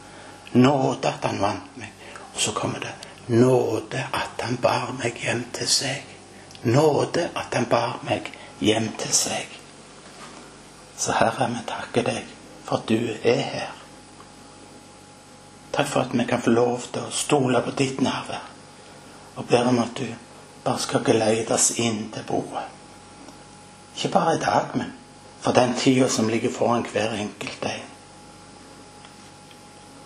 Nåde 0.53 1.09
at 1.13 1.25
han 1.29 1.41
vant 1.43 1.77
meg. 1.77 1.93
Og 2.35 2.41
så 2.41 2.53
kommer 2.57 2.81
det 2.81 2.95
Nåde 3.29 4.07
at 4.13 4.41
han 4.41 4.57
bar 4.57 4.95
meg 4.97 5.19
hjem 5.21 5.45
til 5.53 5.69
seg. 5.69 6.05
Nåde 6.65 7.29
at 7.37 7.55
han 7.55 7.67
bar 7.69 7.99
meg 8.09 8.31
hjem 8.65 8.89
til 8.99 9.13
seg. 9.13 9.59
Så 10.99 11.13
Herre, 11.13 11.51
vi 11.53 11.61
takker 11.69 12.07
deg 12.07 12.31
for 12.65 12.81
at 12.81 12.89
du 12.89 12.97
er 13.23 13.43
her. 13.53 13.75
Takk 15.77 15.91
for 15.91 16.07
at 16.07 16.17
vi 16.17 16.25
kan 16.25 16.41
få 16.43 16.51
lov 16.57 16.89
til 16.89 17.05
å 17.05 17.13
stole 17.13 17.61
på 17.63 17.77
ditt 17.77 18.01
nærvær. 18.01 18.49
Og 19.37 19.47
ber 19.47 19.69
om 19.69 19.79
at 19.85 19.93
du 20.01 20.09
bare 20.69 20.79
skal 20.79 21.05
geleides 21.05 21.71
inn 21.81 22.11
til 22.13 22.25
bordet. 22.29 22.67
Ikke 23.97 24.13
bare 24.13 24.35
i 24.37 24.41
dag, 24.43 24.75
men 24.77 24.93
for 25.41 25.53
den 25.57 25.75
tida 25.79 26.09
som 26.09 26.29
ligger 26.29 26.53
foran 26.53 26.87
hver 26.93 27.15
enkelt 27.15 27.65
en. 27.65 27.87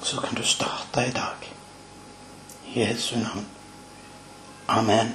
Så 0.03 0.21
kan 0.21 0.37
du 0.37 0.43
starte 0.43 1.07
i 1.07 1.11
dag. 1.11 1.51
I 2.75 2.81
Jesu 2.81 3.17
navn. 3.17 3.47
Amen. 4.69 5.15